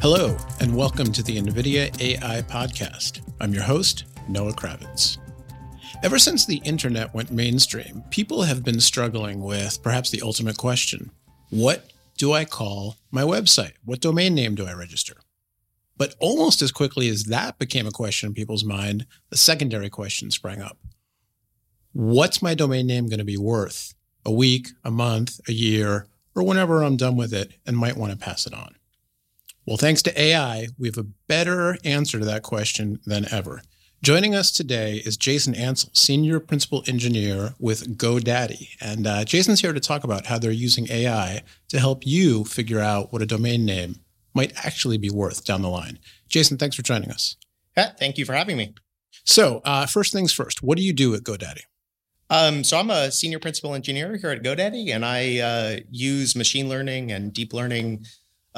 Hello, 0.00 0.36
and 0.60 0.76
welcome 0.76 1.10
to 1.12 1.24
the 1.24 1.42
NVIDIA 1.42 2.00
AI 2.00 2.42
Podcast. 2.42 3.20
I'm 3.40 3.52
your 3.52 3.64
host, 3.64 4.04
Noah 4.28 4.52
Kravitz. 4.52 5.18
Ever 6.04 6.20
since 6.20 6.46
the 6.46 6.62
internet 6.64 7.12
went 7.12 7.32
mainstream, 7.32 8.04
people 8.08 8.42
have 8.42 8.62
been 8.62 8.78
struggling 8.78 9.42
with 9.42 9.82
perhaps 9.82 10.10
the 10.10 10.22
ultimate 10.22 10.56
question 10.56 11.10
What 11.50 11.92
do 12.16 12.32
I 12.32 12.44
call 12.44 12.94
my 13.10 13.22
website? 13.22 13.72
What 13.84 14.00
domain 14.00 14.36
name 14.36 14.54
do 14.54 14.68
I 14.68 14.72
register? 14.72 15.16
But 15.96 16.14
almost 16.20 16.62
as 16.62 16.70
quickly 16.70 17.08
as 17.08 17.24
that 17.24 17.58
became 17.58 17.88
a 17.88 17.90
question 17.90 18.28
in 18.28 18.34
people's 18.34 18.64
mind, 18.64 19.04
the 19.30 19.36
secondary 19.36 19.90
question 19.90 20.30
sprang 20.30 20.62
up 20.62 20.78
What's 21.92 22.40
my 22.40 22.54
domain 22.54 22.86
name 22.86 23.08
going 23.08 23.18
to 23.18 23.24
be 23.24 23.36
worth 23.36 23.94
a 24.24 24.30
week, 24.30 24.68
a 24.84 24.92
month, 24.92 25.40
a 25.48 25.52
year, 25.52 26.06
or 26.36 26.44
whenever 26.44 26.84
I'm 26.84 26.96
done 26.96 27.16
with 27.16 27.34
it 27.34 27.54
and 27.66 27.76
might 27.76 27.96
want 27.96 28.12
to 28.12 28.16
pass 28.16 28.46
it 28.46 28.54
on? 28.54 28.76
Well, 29.68 29.76
thanks 29.76 30.00
to 30.04 30.18
AI, 30.18 30.68
we 30.78 30.88
have 30.88 30.96
a 30.96 31.02
better 31.02 31.76
answer 31.84 32.18
to 32.18 32.24
that 32.24 32.42
question 32.42 33.00
than 33.04 33.30
ever. 33.30 33.60
Joining 34.02 34.34
us 34.34 34.50
today 34.50 35.02
is 35.04 35.18
Jason 35.18 35.54
Ansel, 35.54 35.90
Senior 35.92 36.40
Principal 36.40 36.82
Engineer 36.86 37.54
with 37.58 37.98
GoDaddy. 37.98 38.70
And 38.80 39.06
uh, 39.06 39.26
Jason's 39.26 39.60
here 39.60 39.74
to 39.74 39.78
talk 39.80 40.04
about 40.04 40.24
how 40.24 40.38
they're 40.38 40.50
using 40.52 40.90
AI 40.90 41.42
to 41.68 41.78
help 41.78 42.06
you 42.06 42.44
figure 42.44 42.80
out 42.80 43.12
what 43.12 43.20
a 43.20 43.26
domain 43.26 43.66
name 43.66 43.96
might 44.32 44.54
actually 44.64 44.96
be 44.96 45.10
worth 45.10 45.44
down 45.44 45.60
the 45.60 45.68
line. 45.68 45.98
Jason, 46.30 46.56
thanks 46.56 46.74
for 46.74 46.80
joining 46.80 47.10
us. 47.10 47.36
Yeah, 47.76 47.90
thank 47.90 48.16
you 48.16 48.24
for 48.24 48.32
having 48.32 48.56
me. 48.56 48.74
So, 49.24 49.60
uh, 49.66 49.84
first 49.84 50.14
things 50.14 50.32
first, 50.32 50.62
what 50.62 50.78
do 50.78 50.82
you 50.82 50.94
do 50.94 51.14
at 51.14 51.24
GoDaddy? 51.24 51.64
Um, 52.30 52.64
so 52.64 52.78
I'm 52.78 52.88
a 52.88 53.10
senior 53.12 53.38
principal 53.38 53.74
engineer 53.74 54.16
here 54.16 54.30
at 54.30 54.42
GoDaddy, 54.42 54.94
and 54.94 55.04
I 55.04 55.40
uh, 55.40 55.80
use 55.90 56.34
machine 56.34 56.70
learning 56.70 57.12
and 57.12 57.34
deep 57.34 57.52
learning 57.52 58.06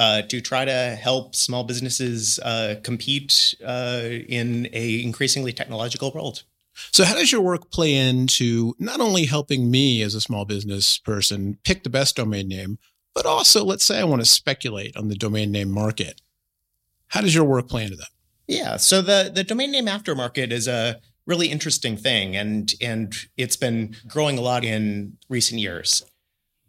uh, 0.00 0.22
to 0.22 0.40
try 0.40 0.64
to 0.64 0.98
help 0.98 1.36
small 1.36 1.62
businesses 1.62 2.38
uh, 2.38 2.76
compete 2.82 3.54
uh, 3.62 4.00
in 4.02 4.66
a 4.72 5.02
increasingly 5.04 5.52
technological 5.52 6.10
world. 6.10 6.42
So, 6.90 7.04
how 7.04 7.14
does 7.14 7.30
your 7.30 7.42
work 7.42 7.70
play 7.70 7.94
into 7.94 8.74
not 8.78 9.00
only 9.00 9.26
helping 9.26 9.70
me 9.70 10.00
as 10.00 10.14
a 10.14 10.20
small 10.22 10.46
business 10.46 10.96
person 10.96 11.58
pick 11.64 11.84
the 11.84 11.90
best 11.90 12.16
domain 12.16 12.48
name, 12.48 12.78
but 13.14 13.26
also, 13.26 13.62
let's 13.62 13.84
say 13.84 14.00
I 14.00 14.04
want 14.04 14.22
to 14.22 14.26
speculate 14.26 14.96
on 14.96 15.08
the 15.08 15.16
domain 15.16 15.52
name 15.52 15.70
market. 15.70 16.22
How 17.08 17.20
does 17.20 17.34
your 17.34 17.44
work 17.44 17.68
play 17.68 17.84
into 17.84 17.96
that? 17.96 18.08
Yeah, 18.48 18.78
so 18.78 19.02
the 19.02 19.30
the 19.32 19.44
domain 19.44 19.70
name 19.70 19.86
aftermarket 19.86 20.50
is 20.50 20.66
a 20.66 20.98
really 21.26 21.48
interesting 21.48 21.98
thing, 21.98 22.36
and 22.36 22.72
and 22.80 23.14
it's 23.36 23.56
been 23.56 23.96
growing 24.08 24.38
a 24.38 24.42
lot 24.42 24.64
in 24.64 25.18
recent 25.28 25.60
years. 25.60 26.02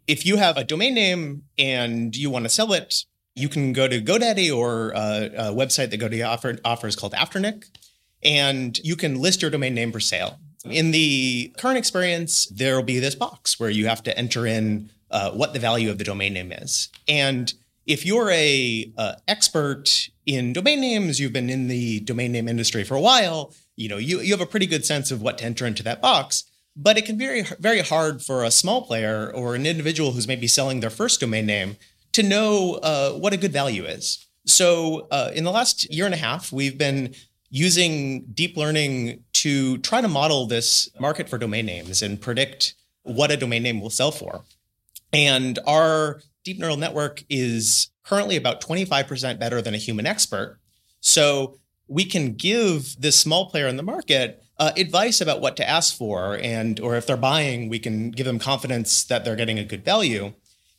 If 0.06 0.26
you 0.26 0.36
have 0.36 0.58
a 0.58 0.64
domain 0.64 0.92
name 0.92 1.44
and 1.56 2.14
you 2.14 2.28
want 2.28 2.44
to 2.44 2.50
sell 2.50 2.74
it, 2.74 3.06
you 3.34 3.48
can 3.48 3.72
go 3.72 3.88
to 3.88 4.00
GoDaddy 4.00 4.54
or 4.54 4.94
uh, 4.94 5.28
a 5.36 5.54
website 5.54 5.90
that 5.90 6.00
GoDaddy 6.00 6.26
offer, 6.26 6.58
offers 6.64 6.96
called 6.96 7.12
Afternic, 7.12 7.64
and 8.22 8.78
you 8.84 8.96
can 8.96 9.20
list 9.20 9.42
your 9.42 9.50
domain 9.50 9.74
name 9.74 9.92
for 9.92 10.00
sale. 10.00 10.38
In 10.64 10.92
the 10.92 11.52
current 11.58 11.78
experience, 11.78 12.46
there 12.46 12.76
will 12.76 12.84
be 12.84 13.00
this 13.00 13.14
box 13.14 13.58
where 13.58 13.70
you 13.70 13.86
have 13.86 14.02
to 14.04 14.16
enter 14.16 14.46
in 14.46 14.90
uh, 15.10 15.32
what 15.32 15.52
the 15.54 15.58
value 15.58 15.90
of 15.90 15.98
the 15.98 16.04
domain 16.04 16.34
name 16.34 16.52
is. 16.52 16.88
And 17.08 17.52
if 17.86 18.06
you're 18.06 18.30
a 18.30 18.92
uh, 18.96 19.14
expert 19.26 20.08
in 20.24 20.52
domain 20.52 20.80
names, 20.80 21.18
you've 21.18 21.32
been 21.32 21.50
in 21.50 21.66
the 21.68 22.00
domain 22.00 22.32
name 22.32 22.48
industry 22.48 22.84
for 22.84 22.94
a 22.94 23.00
while, 23.00 23.52
you 23.76 23.88
know, 23.88 23.96
you, 23.96 24.20
you 24.20 24.32
have 24.32 24.40
a 24.40 24.46
pretty 24.46 24.66
good 24.66 24.84
sense 24.84 25.10
of 25.10 25.20
what 25.20 25.38
to 25.38 25.44
enter 25.44 25.66
into 25.66 25.82
that 25.82 26.00
box. 26.00 26.44
But 26.76 26.96
it 26.96 27.04
can 27.04 27.18
be 27.18 27.26
very, 27.26 27.42
very 27.58 27.80
hard 27.80 28.22
for 28.22 28.44
a 28.44 28.50
small 28.50 28.82
player 28.86 29.30
or 29.34 29.54
an 29.54 29.66
individual 29.66 30.12
who's 30.12 30.28
maybe 30.28 30.46
selling 30.46 30.80
their 30.80 30.90
first 30.90 31.20
domain 31.20 31.44
name 31.44 31.76
to 32.12 32.22
know 32.22 32.74
uh, 32.82 33.12
what 33.12 33.32
a 33.32 33.36
good 33.36 33.52
value 33.52 33.84
is. 33.84 34.26
So, 34.46 35.06
uh, 35.10 35.30
in 35.34 35.44
the 35.44 35.50
last 35.50 35.92
year 35.92 36.04
and 36.04 36.14
a 36.14 36.18
half, 36.18 36.52
we've 36.52 36.76
been 36.76 37.14
using 37.50 38.24
deep 38.32 38.56
learning 38.56 39.22
to 39.34 39.78
try 39.78 40.00
to 40.00 40.08
model 40.08 40.46
this 40.46 40.88
market 40.98 41.28
for 41.28 41.38
domain 41.38 41.66
names 41.66 42.02
and 42.02 42.20
predict 42.20 42.74
what 43.02 43.30
a 43.30 43.36
domain 43.36 43.62
name 43.62 43.80
will 43.80 43.90
sell 43.90 44.10
for. 44.10 44.42
And 45.12 45.58
our 45.66 46.20
deep 46.44 46.58
neural 46.58 46.76
network 46.76 47.24
is 47.28 47.90
currently 48.04 48.36
about 48.36 48.60
25% 48.60 49.38
better 49.38 49.62
than 49.62 49.74
a 49.74 49.78
human 49.78 50.06
expert. 50.06 50.58
So, 51.00 51.58
we 51.86 52.04
can 52.04 52.32
give 52.32 53.00
this 53.00 53.18
small 53.18 53.48
player 53.50 53.68
in 53.68 53.76
the 53.76 53.82
market 53.82 54.42
uh, 54.58 54.72
advice 54.76 55.20
about 55.20 55.40
what 55.40 55.56
to 55.56 55.68
ask 55.68 55.96
for 55.96 56.38
and 56.38 56.78
or 56.80 56.96
if 56.96 57.06
they're 57.06 57.16
buying 57.16 57.68
we 57.68 57.78
can 57.78 58.10
give 58.10 58.26
them 58.26 58.38
confidence 58.38 59.04
that 59.04 59.24
they're 59.24 59.36
getting 59.36 59.58
a 59.58 59.64
good 59.64 59.84
value 59.84 60.32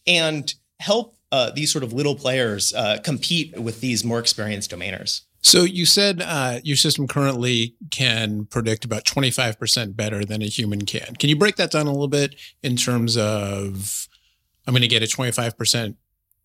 and 0.07 0.55
help 0.79 1.15
uh, 1.33 1.49
these 1.49 1.71
sort 1.71 1.83
of 1.83 1.93
little 1.93 2.15
players 2.15 2.73
uh, 2.75 2.99
compete 3.03 3.59
with 3.59 3.81
these 3.81 4.03
more 4.03 4.19
experienced 4.19 4.69
domainers. 4.69 5.21
So 5.41 5.63
you 5.63 5.87
said 5.87 6.21
uh, 6.21 6.59
your 6.63 6.77
system 6.77 7.07
currently 7.07 7.73
can 7.89 8.45
predict 8.45 8.85
about 8.85 9.03
25% 9.03 9.95
better 9.95 10.23
than 10.23 10.43
a 10.43 10.45
human 10.45 10.85
can. 10.85 11.15
Can 11.15 11.29
you 11.29 11.35
break 11.35 11.55
that 11.55 11.71
down 11.71 11.87
a 11.87 11.91
little 11.91 12.07
bit 12.07 12.35
in 12.61 12.75
terms 12.75 13.17
of 13.17 14.07
I'm 14.67 14.73
going 14.73 14.83
to 14.83 14.87
get 14.87 15.01
a 15.01 15.07
25% 15.07 15.95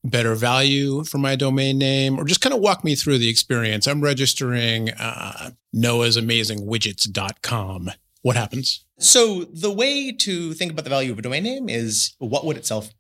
better 0.05 0.35
value 0.35 1.05
for 1.05 1.19
my 1.19 1.37
domain 1.37 1.77
name 1.77 2.19
or 2.19 2.25
just 2.25 2.41
kind 2.41 2.55
of 2.55 2.61
walk 2.61 2.83
me 2.83 2.95
through 2.95 3.19
the 3.19 3.29
experience. 3.29 3.87
I'm 3.87 4.01
registering 4.01 4.89
uh, 4.93 5.51
noahsamazingwidgets.com. 5.77 7.91
What 8.23 8.37
happens? 8.37 8.87
So 8.99 9.45
the 9.45 9.71
way 9.71 10.13
to 10.13 10.55
think 10.55 10.73
about 10.73 10.85
the 10.85 10.91
value 10.91 11.13
of 11.13 11.19
a 11.19 11.23
domain 11.23 11.45
name 11.45 11.69
is 11.69 12.15
what 12.19 12.47
would 12.47 12.57
it 12.57 12.65
sell 12.67 12.81
for? 12.81 12.93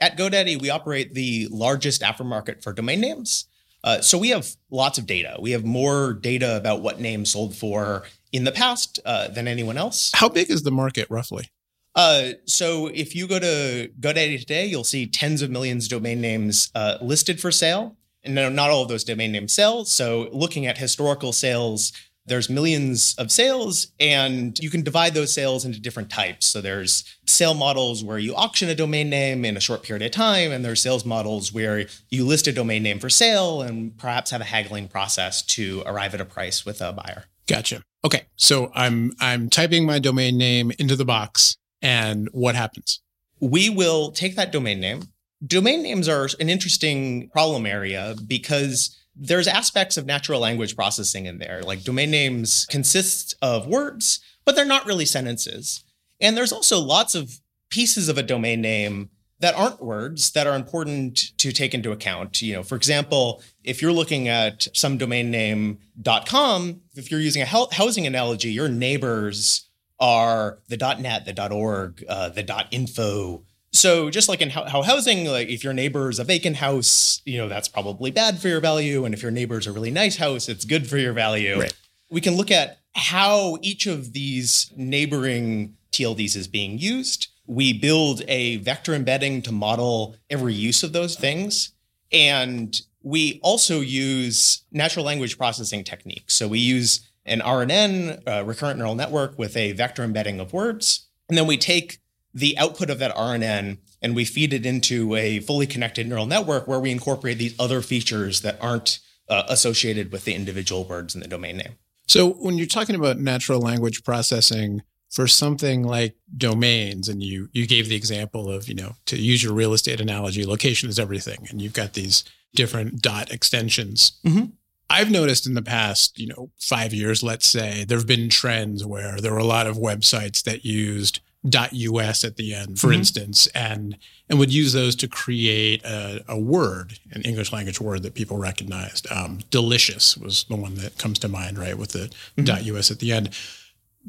At 0.00 0.18
GoDaddy, 0.18 0.60
we 0.60 0.70
operate 0.70 1.14
the 1.14 1.48
largest 1.50 2.02
aftermarket 2.02 2.62
for 2.62 2.72
domain 2.72 3.00
names. 3.00 3.46
Uh, 3.82 4.00
so 4.00 4.18
we 4.18 4.30
have 4.30 4.56
lots 4.70 4.98
of 4.98 5.06
data. 5.06 5.36
We 5.40 5.52
have 5.52 5.64
more 5.64 6.12
data 6.12 6.56
about 6.56 6.82
what 6.82 7.00
names 7.00 7.30
sold 7.30 7.54
for 7.54 8.04
in 8.32 8.44
the 8.44 8.52
past 8.52 8.98
uh, 9.04 9.28
than 9.28 9.46
anyone 9.48 9.78
else. 9.78 10.10
How 10.14 10.28
big 10.28 10.50
is 10.50 10.62
the 10.62 10.70
market 10.70 11.06
roughly? 11.08 11.48
Uh, 11.94 12.32
so 12.44 12.88
if 12.88 13.14
you 13.14 13.26
go 13.26 13.38
to 13.38 13.90
GoDaddy 14.00 14.38
today, 14.38 14.66
you'll 14.66 14.84
see 14.84 15.06
tens 15.06 15.40
of 15.40 15.50
millions 15.50 15.86
of 15.86 15.90
domain 15.90 16.20
names 16.20 16.70
uh, 16.74 16.98
listed 17.00 17.40
for 17.40 17.50
sale. 17.50 17.96
And 18.22 18.34
not 18.34 18.70
all 18.70 18.82
of 18.82 18.88
those 18.88 19.04
domain 19.04 19.30
names 19.30 19.52
sell. 19.52 19.84
So 19.84 20.28
looking 20.32 20.66
at 20.66 20.78
historical 20.78 21.32
sales 21.32 21.92
there's 22.26 22.50
millions 22.50 23.14
of 23.18 23.30
sales 23.30 23.92
and 23.98 24.58
you 24.58 24.70
can 24.70 24.82
divide 24.82 25.14
those 25.14 25.32
sales 25.32 25.64
into 25.64 25.80
different 25.80 26.10
types. 26.10 26.46
So 26.46 26.60
there's 26.60 27.04
sale 27.26 27.54
models 27.54 28.02
where 28.02 28.18
you 28.18 28.34
auction 28.34 28.68
a 28.68 28.74
domain 28.74 29.08
name 29.10 29.44
in 29.44 29.56
a 29.56 29.60
short 29.60 29.82
period 29.82 30.04
of 30.04 30.12
time 30.12 30.52
and 30.52 30.64
there's 30.64 30.80
sales 30.80 31.04
models 31.04 31.52
where 31.52 31.86
you 32.10 32.24
list 32.24 32.46
a 32.46 32.52
domain 32.52 32.82
name 32.82 32.98
for 32.98 33.10
sale 33.10 33.62
and 33.62 33.96
perhaps 33.96 34.30
have 34.30 34.40
a 34.40 34.44
haggling 34.44 34.88
process 34.88 35.42
to 35.42 35.82
arrive 35.86 36.14
at 36.14 36.20
a 36.20 36.24
price 36.24 36.64
with 36.64 36.80
a 36.80 36.92
buyer. 36.92 37.24
Gotcha. 37.46 37.82
Okay 38.04 38.26
so 38.36 38.70
i'm 38.74 39.12
i'm 39.20 39.50
typing 39.50 39.84
my 39.84 39.98
domain 39.98 40.36
name 40.36 40.70
into 40.78 40.94
the 40.94 41.04
box 41.04 41.56
and 41.82 42.28
what 42.32 42.54
happens? 42.54 43.00
We 43.40 43.70
will 43.70 44.10
take 44.10 44.36
that 44.36 44.52
domain 44.52 44.80
name. 44.80 45.04
Domain 45.46 45.82
names 45.82 46.08
are 46.08 46.28
an 46.40 46.48
interesting 46.48 47.28
problem 47.30 47.66
area 47.66 48.16
because 48.26 48.96
there's 49.16 49.48
aspects 49.48 49.96
of 49.96 50.06
natural 50.06 50.40
language 50.40 50.76
processing 50.76 51.26
in 51.26 51.38
there. 51.38 51.62
Like 51.62 51.84
domain 51.84 52.10
names 52.10 52.66
consist 52.68 53.34
of 53.40 53.66
words, 53.66 54.20
but 54.44 54.54
they're 54.54 54.64
not 54.64 54.86
really 54.86 55.06
sentences. 55.06 55.82
And 56.20 56.36
there's 56.36 56.52
also 56.52 56.78
lots 56.78 57.14
of 57.14 57.40
pieces 57.70 58.08
of 58.08 58.18
a 58.18 58.22
domain 58.22 58.60
name 58.60 59.10
that 59.40 59.54
aren't 59.54 59.82
words 59.82 60.30
that 60.30 60.46
are 60.46 60.56
important 60.56 61.36
to 61.38 61.52
take 61.52 61.74
into 61.74 61.92
account. 61.92 62.40
You 62.40 62.54
know, 62.54 62.62
for 62.62 62.74
example, 62.74 63.42
if 63.64 63.82
you're 63.82 63.92
looking 63.92 64.28
at 64.28 64.66
some 64.72 64.96
domain 64.96 65.30
name 65.30 65.78
.com, 66.26 66.80
if 66.94 67.10
you're 67.10 67.20
using 67.20 67.42
a 67.42 67.46
housing 67.46 68.06
analogy, 68.06 68.50
your 68.50 68.68
neighbors 68.68 69.68
are 69.98 70.58
the 70.68 70.76
.net, 70.76 71.26
the 71.26 71.52
.org, 71.52 72.04
uh, 72.08 72.30
the 72.30 72.66
.info, 72.70 73.42
so 73.76 74.10
just 74.10 74.28
like 74.28 74.40
in 74.40 74.50
how, 74.50 74.64
how, 74.64 74.82
housing, 74.82 75.26
like 75.26 75.48
if 75.48 75.62
your 75.62 75.72
neighbor 75.72 76.08
is 76.08 76.18
a 76.18 76.24
vacant 76.24 76.56
house, 76.56 77.20
you 77.24 77.38
know, 77.38 77.48
that's 77.48 77.68
probably 77.68 78.10
bad 78.10 78.40
for 78.40 78.48
your 78.48 78.60
value. 78.60 79.04
And 79.04 79.14
if 79.14 79.22
your 79.22 79.30
neighbor 79.30 79.58
is 79.58 79.66
a 79.66 79.72
really 79.72 79.90
nice 79.90 80.16
house, 80.16 80.48
it's 80.48 80.64
good 80.64 80.88
for 80.88 80.98
your 80.98 81.12
value. 81.12 81.60
Right. 81.60 81.74
We 82.10 82.20
can 82.20 82.36
look 82.36 82.50
at 82.50 82.78
how 82.94 83.58
each 83.62 83.86
of 83.86 84.12
these 84.12 84.72
neighboring 84.76 85.76
TLDs 85.92 86.36
is 86.36 86.48
being 86.48 86.78
used. 86.78 87.28
We 87.46 87.72
build 87.72 88.22
a 88.26 88.56
vector 88.58 88.94
embedding 88.94 89.42
to 89.42 89.52
model 89.52 90.16
every 90.30 90.54
use 90.54 90.82
of 90.82 90.92
those 90.92 91.16
things. 91.16 91.72
And 92.12 92.80
we 93.02 93.40
also 93.42 93.80
use 93.80 94.62
natural 94.72 95.04
language 95.04 95.38
processing 95.38 95.84
techniques. 95.84 96.34
So 96.34 96.48
we 96.48 96.58
use 96.58 97.08
an 97.24 97.40
RNN, 97.40 98.22
a 98.26 98.40
uh, 98.40 98.42
recurrent 98.42 98.78
neural 98.78 98.94
network, 98.94 99.38
with 99.38 99.56
a 99.56 99.72
vector 99.72 100.02
embedding 100.02 100.40
of 100.40 100.52
words. 100.52 101.06
And 101.28 101.36
then 101.36 101.46
we 101.46 101.56
take 101.56 101.98
the 102.36 102.56
output 102.58 102.90
of 102.90 102.98
that 102.98 103.16
RNN 103.16 103.78
and 104.02 104.14
we 104.14 104.26
feed 104.26 104.52
it 104.52 104.66
into 104.66 105.14
a 105.16 105.40
fully 105.40 105.66
connected 105.66 106.06
neural 106.06 106.26
network 106.26 106.68
where 106.68 106.78
we 106.78 106.90
incorporate 106.90 107.38
these 107.38 107.58
other 107.58 107.80
features 107.80 108.42
that 108.42 108.58
aren't 108.60 108.98
uh, 109.30 109.44
associated 109.48 110.12
with 110.12 110.26
the 110.26 110.34
individual 110.34 110.84
words 110.84 111.14
in 111.14 111.22
the 111.22 111.26
domain 111.26 111.56
name. 111.56 111.72
So 112.06 112.28
when 112.34 112.58
you're 112.58 112.66
talking 112.66 112.94
about 112.94 113.18
natural 113.18 113.58
language 113.58 114.04
processing 114.04 114.82
for 115.10 115.26
something 115.26 115.82
like 115.82 116.14
domains 116.36 117.08
and 117.08 117.22
you 117.22 117.48
you 117.52 117.66
gave 117.66 117.88
the 117.88 117.96
example 117.96 118.50
of, 118.50 118.68
you 118.68 118.74
know, 118.74 118.92
to 119.06 119.16
use 119.16 119.42
your 119.42 119.54
real 119.54 119.72
estate 119.72 120.00
analogy, 120.00 120.44
location 120.44 120.90
is 120.90 120.98
everything 120.98 121.46
and 121.48 121.62
you've 121.62 121.72
got 121.72 121.94
these 121.94 122.22
different 122.54 123.00
dot 123.00 123.32
extensions. 123.32 124.12
Mhm. 124.26 124.52
I've 124.90 125.10
noticed 125.10 125.46
in 125.46 125.54
the 125.54 125.62
past, 125.62 126.18
you 126.18 126.26
know, 126.26 126.50
five 126.58 126.92
years, 126.92 127.22
let's 127.22 127.48
say, 127.48 127.84
there 127.84 127.98
have 127.98 128.06
been 128.06 128.28
trends 128.28 128.84
where 128.84 129.20
there 129.20 129.32
were 129.32 129.38
a 129.38 129.44
lot 129.44 129.66
of 129.66 129.78
websites 129.78 130.42
that 130.44 130.64
used 130.66 131.20
.us 131.50 132.24
at 132.24 132.36
the 132.36 132.54
end, 132.54 132.78
for 132.78 132.88
Mhm. 132.88 132.96
instance, 132.96 133.46
and 133.48 133.96
and 134.28 134.40
would 134.40 134.52
use 134.52 134.72
those 134.72 134.96
to 134.96 135.06
create 135.06 135.84
a, 135.84 136.20
a 136.26 136.36
word, 136.36 136.98
an 137.12 137.22
English 137.22 137.52
language 137.52 137.80
word 137.80 138.02
that 138.02 138.14
people 138.14 138.36
recognized. 138.38 139.06
Um, 139.10 139.38
delicious 139.52 140.16
was 140.16 140.44
the 140.48 140.56
one 140.56 140.74
that 140.76 140.98
comes 140.98 141.20
to 141.20 141.28
mind, 141.28 141.58
right, 141.58 141.78
with 141.78 141.90
the 141.92 142.10
Mhm. 142.36 142.76
.us 142.76 142.90
at 142.90 142.98
the 142.98 143.12
end. 143.12 143.30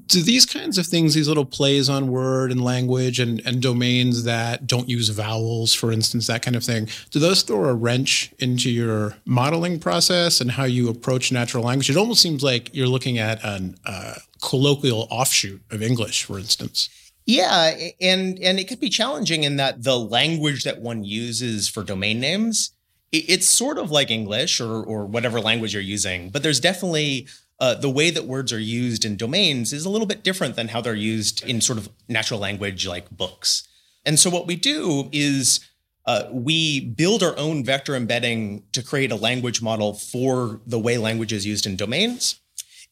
Do 0.08 0.22
these 0.22 0.46
kinds 0.46 0.78
of 0.78 0.86
things, 0.88 1.14
these 1.16 1.28
little 1.28 1.46
plays 1.46 1.88
on 1.90 2.08
word 2.08 2.52
and 2.52 2.64
language 2.64 3.20
and, 3.20 3.42
and 3.46 3.62
domains 3.62 4.24
that 4.24 4.66
don't 4.68 4.88
use 4.90 5.10
vowels, 5.10 5.74
for 5.74 5.92
instance, 5.92 6.28
that 6.28 6.42
kind 6.44 6.56
of 6.56 6.64
thing, 6.64 6.88
do 7.12 7.20
those 7.20 7.42
throw 7.44 7.66
a 7.66 7.74
wrench 7.74 8.32
into 8.40 8.70
your 8.70 9.18
modeling 9.26 9.80
process 9.80 10.40
and 10.42 10.52
how 10.52 10.66
you 10.66 10.88
approach 10.90 11.32
natural 11.32 11.64
language? 11.64 11.90
It 11.92 11.98
almost 11.98 12.22
seems 12.22 12.42
like 12.44 12.70
you're 12.74 12.88
looking 12.88 13.18
at 13.20 13.44
an 13.44 13.76
uh, 13.86 14.16
colloquial 14.42 15.08
offshoot 15.12 15.62
of 15.72 15.82
English, 15.82 16.24
for 16.26 16.38
instance. 16.40 16.90
Yeah, 17.28 17.78
and 18.00 18.40
and 18.40 18.58
it 18.58 18.70
could 18.70 18.80
be 18.80 18.90
challenging 18.90 19.44
in 19.44 19.58
that 19.58 19.84
the 19.84 20.00
language 20.00 20.64
that 20.64 20.80
one 20.80 21.04
uses 21.04 21.68
for 21.68 21.84
domain 21.84 22.22
names, 22.22 22.72
it's 23.12 23.48
sort 23.48 23.78
of 23.78 23.92
like 23.92 24.10
English 24.10 24.62
or 24.62 24.82
or 24.82 25.06
whatever 25.06 25.42
language 25.42 25.74
you're 25.74 25.84
using, 25.84 26.30
but 26.30 26.42
there's 26.42 26.62
definitely 26.62 27.28
uh, 27.60 27.76
the 27.76 27.90
way 27.90 28.12
that 28.12 28.26
words 28.26 28.54
are 28.54 28.60
used 28.60 29.04
in 29.04 29.18
domains 29.18 29.74
is 29.74 29.86
a 29.86 29.90
little 29.90 30.08
bit 30.08 30.24
different 30.24 30.56
than 30.56 30.70
how 30.70 30.80
they're 30.80 30.96
used 30.96 31.44
in 31.44 31.60
sort 31.60 31.78
of 31.78 31.90
natural 32.08 32.40
language 32.40 32.88
like 32.88 33.10
books. 33.10 33.68
And 34.06 34.18
so 34.18 34.30
what 34.30 34.48
we 34.48 34.56
do 34.56 35.10
is 35.12 35.60
uh, 36.06 36.30
we 36.32 36.80
build 36.80 37.24
our 37.24 37.38
own 37.38 37.66
vector 37.66 37.94
embedding 37.94 38.64
to 38.72 38.82
create 38.82 39.12
a 39.12 39.16
language 39.16 39.62
model 39.62 39.94
for 39.94 40.62
the 40.66 40.80
way 40.80 40.98
language 40.98 41.34
is 41.34 41.46
used 41.46 41.66
in 41.66 41.76
domains. 41.76 42.40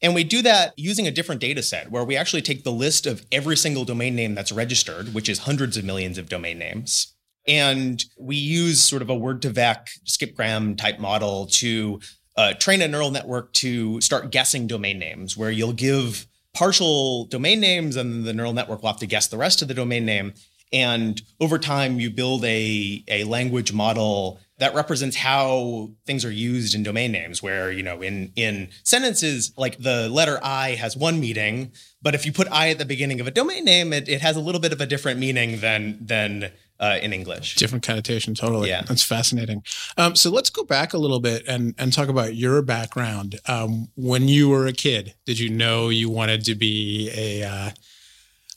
And 0.02 0.14
we 0.14 0.24
do 0.24 0.42
that 0.42 0.74
using 0.76 1.06
a 1.06 1.10
different 1.10 1.40
data 1.40 1.62
set 1.62 1.90
where 1.90 2.04
we 2.04 2.16
actually 2.16 2.42
take 2.42 2.64
the 2.64 2.72
list 2.72 3.06
of 3.06 3.24
every 3.32 3.56
single 3.56 3.84
domain 3.84 4.14
name 4.14 4.34
that's 4.34 4.52
registered, 4.52 5.14
which 5.14 5.28
is 5.28 5.40
hundreds 5.40 5.76
of 5.76 5.84
millions 5.84 6.18
of 6.18 6.28
domain 6.28 6.58
names. 6.58 7.14
And 7.48 8.04
we 8.18 8.36
use 8.36 8.82
sort 8.82 9.02
of 9.02 9.10
a 9.10 9.14
word2vec 9.14 9.88
skipgram 10.04 10.76
type 10.76 10.98
model 10.98 11.46
to 11.46 12.00
uh, 12.36 12.52
train 12.54 12.82
a 12.82 12.88
neural 12.88 13.10
network 13.10 13.52
to 13.54 14.00
start 14.00 14.30
guessing 14.30 14.66
domain 14.66 14.98
names, 14.98 15.36
where 15.36 15.50
you'll 15.50 15.72
give 15.72 16.26
partial 16.54 17.24
domain 17.26 17.60
names 17.60 17.96
and 17.96 18.24
the 18.24 18.32
neural 18.32 18.52
network 18.52 18.82
will 18.82 18.88
have 18.88 18.98
to 18.98 19.06
guess 19.06 19.26
the 19.28 19.36
rest 19.36 19.62
of 19.62 19.68
the 19.68 19.74
domain 19.74 20.04
name. 20.04 20.34
And 20.72 21.20
over 21.40 21.58
time, 21.58 22.00
you 22.00 22.10
build 22.10 22.44
a, 22.44 23.04
a 23.08 23.24
language 23.24 23.72
model 23.72 24.40
that 24.58 24.74
represents 24.74 25.16
how 25.16 25.90
things 26.06 26.24
are 26.24 26.30
used 26.30 26.74
in 26.74 26.82
domain 26.82 27.12
names, 27.12 27.42
where, 27.42 27.70
you 27.70 27.82
know, 27.82 28.00
in, 28.00 28.32
in 28.36 28.68
sentences, 28.82 29.52
like 29.56 29.78
the 29.78 30.08
letter 30.08 30.38
I 30.42 30.70
has 30.70 30.96
one 30.96 31.20
meaning, 31.20 31.72
but 32.00 32.14
if 32.14 32.24
you 32.24 32.32
put 32.32 32.48
I 32.50 32.70
at 32.70 32.78
the 32.78 32.86
beginning 32.86 33.20
of 33.20 33.26
a 33.26 33.30
domain 33.30 33.64
name, 33.64 33.92
it, 33.92 34.08
it 34.08 34.22
has 34.22 34.34
a 34.34 34.40
little 34.40 34.60
bit 34.60 34.72
of 34.72 34.80
a 34.80 34.86
different 34.86 35.20
meaning 35.20 35.60
than, 35.60 35.98
than 36.00 36.50
uh, 36.80 36.98
in 37.02 37.12
English. 37.12 37.56
Different 37.56 37.84
connotation, 37.84 38.34
totally. 38.34 38.70
Yeah. 38.70 38.82
That's 38.82 39.02
fascinating. 39.02 39.62
Um, 39.98 40.16
so 40.16 40.30
let's 40.30 40.50
go 40.50 40.64
back 40.64 40.94
a 40.94 40.98
little 40.98 41.20
bit 41.20 41.44
and, 41.46 41.74
and 41.76 41.92
talk 41.92 42.08
about 42.08 42.34
your 42.34 42.62
background. 42.62 43.38
Um, 43.46 43.88
when 43.94 44.26
you 44.28 44.48
were 44.48 44.66
a 44.66 44.72
kid, 44.72 45.14
did 45.26 45.38
you 45.38 45.50
know 45.50 45.90
you 45.90 46.08
wanted 46.08 46.44
to 46.46 46.54
be 46.54 47.10
a 47.14 47.44
uh, 47.44 47.70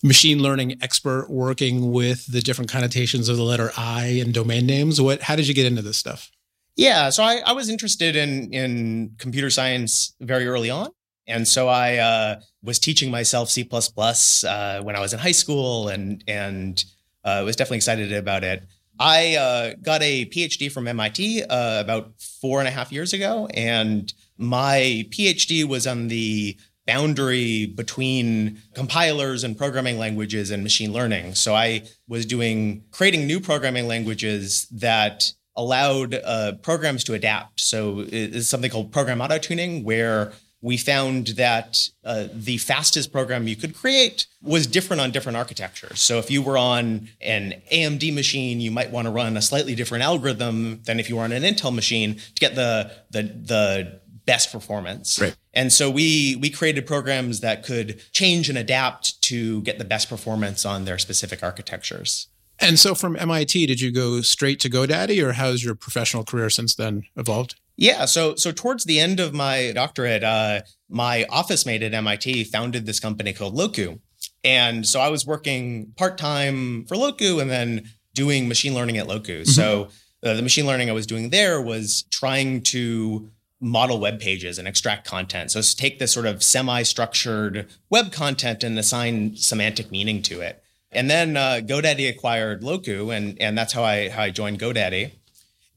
machine 0.04 0.42
learning 0.42 0.78
expert 0.82 1.30
working 1.30 1.92
with 1.92 2.26
the 2.28 2.42
different 2.42 2.72
connotations 2.72 3.30
of 3.30 3.38
the 3.38 3.44
letter 3.44 3.72
I 3.78 4.20
and 4.24 4.34
domain 4.34 4.66
names? 4.66 5.02
What? 5.02 5.24
How 5.24 5.36
did 5.36 5.48
you 5.48 5.54
get 5.54 5.66
into 5.66 5.82
this 5.82 5.98
stuff? 5.98 6.32
Yeah, 6.76 7.10
so 7.10 7.24
I, 7.24 7.42
I 7.46 7.52
was 7.52 7.70
interested 7.70 8.16
in 8.16 8.54
in 8.54 9.16
computer 9.18 9.50
science 9.50 10.16
very 10.22 10.48
early 10.48 10.70
on, 10.70 10.90
and 11.28 11.48
so 11.48 11.68
I 11.68 11.98
uh, 11.98 12.40
was 12.64 12.80
teaching 12.80 13.12
myself 13.12 13.50
C 13.50 13.68
uh, 13.70 14.82
when 14.82 14.96
I 14.96 15.00
was 15.00 15.14
in 15.14 15.20
high 15.20 15.34
school, 15.34 15.90
and 15.90 16.24
and 16.28 16.84
uh, 17.24 17.42
was 17.46 17.56
definitely 17.56 17.78
excited 17.78 18.14
about 18.14 18.44
it. 18.44 18.64
I 19.00 19.36
uh, 19.36 19.74
got 19.82 20.02
a 20.02 20.26
PhD 20.26 20.70
from 20.72 20.88
MIT 20.88 21.44
uh, 21.44 21.80
about 21.80 22.14
four 22.42 22.60
and 22.60 22.68
a 22.68 22.72
half 22.72 22.92
years 22.92 23.14
ago, 23.14 23.48
and 23.54 24.14
my 24.38 25.06
PhD 25.10 25.66
was 25.66 25.88
on 25.88 26.10
the 26.10 26.58
boundary 26.90 27.68
between 27.68 28.58
compilers 28.74 29.44
and 29.44 29.56
programming 29.56 30.00
languages 30.00 30.50
and 30.50 30.64
machine 30.64 30.92
learning. 30.92 31.36
So 31.36 31.54
I 31.54 31.84
was 32.08 32.26
doing 32.26 32.84
creating 32.90 33.28
new 33.28 33.40
programming 33.40 33.88
languages 33.88 34.68
that 34.72 35.32
allowed 35.56 36.16
uh, 36.16 36.54
programs 36.64 37.04
to 37.04 37.14
adapt. 37.14 37.62
So 37.62 38.06
it's 38.08 38.48
something 38.48 38.72
called 38.72 38.92
program 38.92 39.22
auto 39.22 39.38
tuning, 39.38 39.84
where 39.84 40.32
we 40.62 40.78
found 40.78 41.28
that 41.46 41.90
uh, 42.04 42.26
the 42.34 42.58
fastest 42.58 43.12
program 43.12 43.48
you 43.48 43.56
could 43.56 43.76
create 43.76 44.26
was 44.42 44.66
different 44.66 45.00
on 45.00 45.12
different 45.12 45.38
architectures. 45.38 46.02
So 46.02 46.18
if 46.18 46.32
you 46.32 46.42
were 46.42 46.58
on 46.58 47.10
an 47.22 47.62
AMD 47.72 48.14
machine, 48.16 48.60
you 48.60 48.72
might 48.72 48.90
want 48.90 49.06
to 49.06 49.12
run 49.12 49.38
a 49.38 49.42
slightly 49.42 49.76
different 49.76 50.04
algorithm 50.04 50.82
than 50.86 51.00
if 51.00 51.08
you 51.08 51.18
were 51.18 51.24
on 51.24 51.32
an 51.34 51.44
Intel 51.44 51.74
machine 51.74 52.16
to 52.16 52.40
get 52.40 52.56
the 52.56 52.92
the 53.12 53.24
the 53.24 54.02
best 54.30 54.52
performance. 54.52 55.20
Right. 55.20 55.36
And 55.56 55.74
so 55.74 55.90
we 55.90 56.36
we 56.36 56.52
created 56.52 56.86
programs 56.86 57.40
that 57.40 57.64
could 57.64 58.00
change 58.12 58.48
and 58.48 58.60
adapt 58.60 59.20
to 59.24 59.64
get 59.64 59.80
the 59.80 59.86
best 59.86 60.08
performance 60.08 60.68
on 60.68 60.86
their 60.86 61.00
specific 61.00 61.42
architectures. 61.42 62.28
And 62.60 62.78
so 62.78 62.94
from 62.94 63.16
MIT, 63.16 63.66
did 63.66 63.82
you 63.82 63.92
go 63.92 64.22
straight 64.22 64.60
to 64.60 64.70
GoDaddy, 64.70 65.24
or 65.24 65.32
how's 65.32 65.64
your 65.64 65.74
professional 65.74 66.24
career 66.24 66.52
since 66.52 66.76
then 66.76 67.04
evolved? 67.16 67.56
Yeah, 67.76 68.06
so 68.06 68.36
so 68.36 68.52
towards 68.52 68.84
the 68.84 69.00
end 69.00 69.20
of 69.20 69.34
my 69.34 69.72
doctorate, 69.74 70.24
uh, 70.24 70.62
my 70.90 71.26
office 71.32 71.66
mate 71.66 71.82
at 71.82 71.96
MIT 71.96 72.44
founded 72.44 72.86
this 72.86 73.00
company 73.00 73.34
called 73.34 73.56
Locu, 73.58 74.00
and 74.44 74.86
so 74.86 75.00
I 75.00 75.10
was 75.10 75.26
working 75.26 75.92
part 75.98 76.20
time 76.20 76.86
for 76.86 76.96
Locu 76.96 77.42
and 77.42 77.50
then 77.50 77.90
doing 78.14 78.48
machine 78.48 78.76
learning 78.76 78.98
at 78.98 79.08
Locu. 79.08 79.48
So 79.48 79.90
uh, 80.24 80.34
the 80.34 80.44
machine 80.44 80.68
learning 80.68 80.90
I 80.90 80.94
was 80.94 81.08
doing 81.08 81.30
there 81.32 81.60
was 81.62 82.04
trying 82.12 82.62
to 82.64 83.32
model 83.62 84.00
web 84.00 84.20
pages 84.20 84.58
and 84.58 84.68
extract 84.68 85.06
content. 85.08 85.52
So 85.52 85.62
take 85.62 86.00
this 86.00 86.14
sort 86.14 86.26
of 86.26 86.42
semi-structured 86.42 87.68
web 87.90 88.12
content 88.12 88.64
and 88.64 88.80
assign 88.80 89.36
semantic 89.36 89.92
meaning 89.92 90.22
to 90.24 90.42
it. 90.42 90.64
And 90.92 91.10
then 91.10 91.38
uh, 91.38 91.60
GoDaddy 91.64 92.10
acquired 92.10 92.62
Locu, 92.62 93.16
and 93.16 93.40
and 93.40 93.58
that's 93.58 93.74
how 93.74 93.84
I 93.84 94.10
how 94.10 94.24
I 94.24 94.30
joined 94.32 94.60
GoDaddy. 94.60 95.12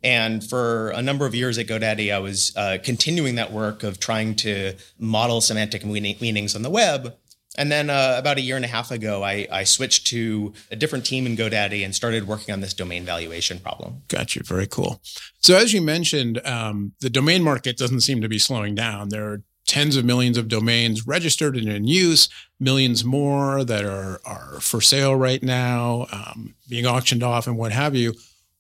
And 0.02 0.42
for 0.42 0.88
a 0.90 1.02
number 1.02 1.26
of 1.26 1.34
years 1.34 1.58
at 1.58 1.66
GoDaddy, 1.66 2.12
I 2.12 2.18
was 2.18 2.52
uh, 2.56 2.78
continuing 2.82 3.36
that 3.36 3.52
work 3.52 3.82
of 3.82 4.00
trying 4.00 4.34
to 4.36 4.74
model 4.98 5.40
semantic 5.40 5.84
meaning, 5.84 6.16
meanings 6.20 6.56
on 6.56 6.62
the 6.62 6.70
web. 6.70 7.16
And 7.58 7.70
then 7.70 7.90
uh, 7.90 8.14
about 8.18 8.38
a 8.38 8.40
year 8.40 8.56
and 8.56 8.64
a 8.64 8.68
half 8.68 8.90
ago, 8.90 9.22
I, 9.22 9.46
I 9.52 9.64
switched 9.64 10.06
to 10.08 10.54
a 10.70 10.76
different 10.76 11.04
team 11.04 11.26
in 11.26 11.36
GoDaddy 11.36 11.84
and 11.84 11.94
started 11.94 12.26
working 12.26 12.52
on 12.52 12.60
this 12.60 12.72
domain 12.72 13.04
valuation 13.04 13.58
problem. 13.58 14.02
Got 14.08 14.34
you. 14.34 14.42
Very 14.42 14.66
cool. 14.66 15.02
So, 15.40 15.56
as 15.56 15.74
you 15.74 15.82
mentioned, 15.82 16.44
um, 16.46 16.92
the 17.00 17.10
domain 17.10 17.42
market 17.42 17.76
doesn't 17.76 18.00
seem 18.00 18.22
to 18.22 18.28
be 18.28 18.38
slowing 18.38 18.74
down. 18.74 19.10
There 19.10 19.26
are 19.26 19.42
tens 19.66 19.96
of 19.96 20.04
millions 20.04 20.38
of 20.38 20.48
domains 20.48 21.06
registered 21.06 21.56
and 21.56 21.68
in 21.68 21.86
use, 21.86 22.28
millions 22.58 23.04
more 23.04 23.64
that 23.64 23.84
are 23.84 24.20
are 24.24 24.58
for 24.60 24.80
sale 24.80 25.14
right 25.14 25.42
now, 25.42 26.06
um, 26.10 26.54
being 26.68 26.86
auctioned 26.86 27.22
off, 27.22 27.46
and 27.46 27.58
what 27.58 27.72
have 27.72 27.94
you. 27.94 28.14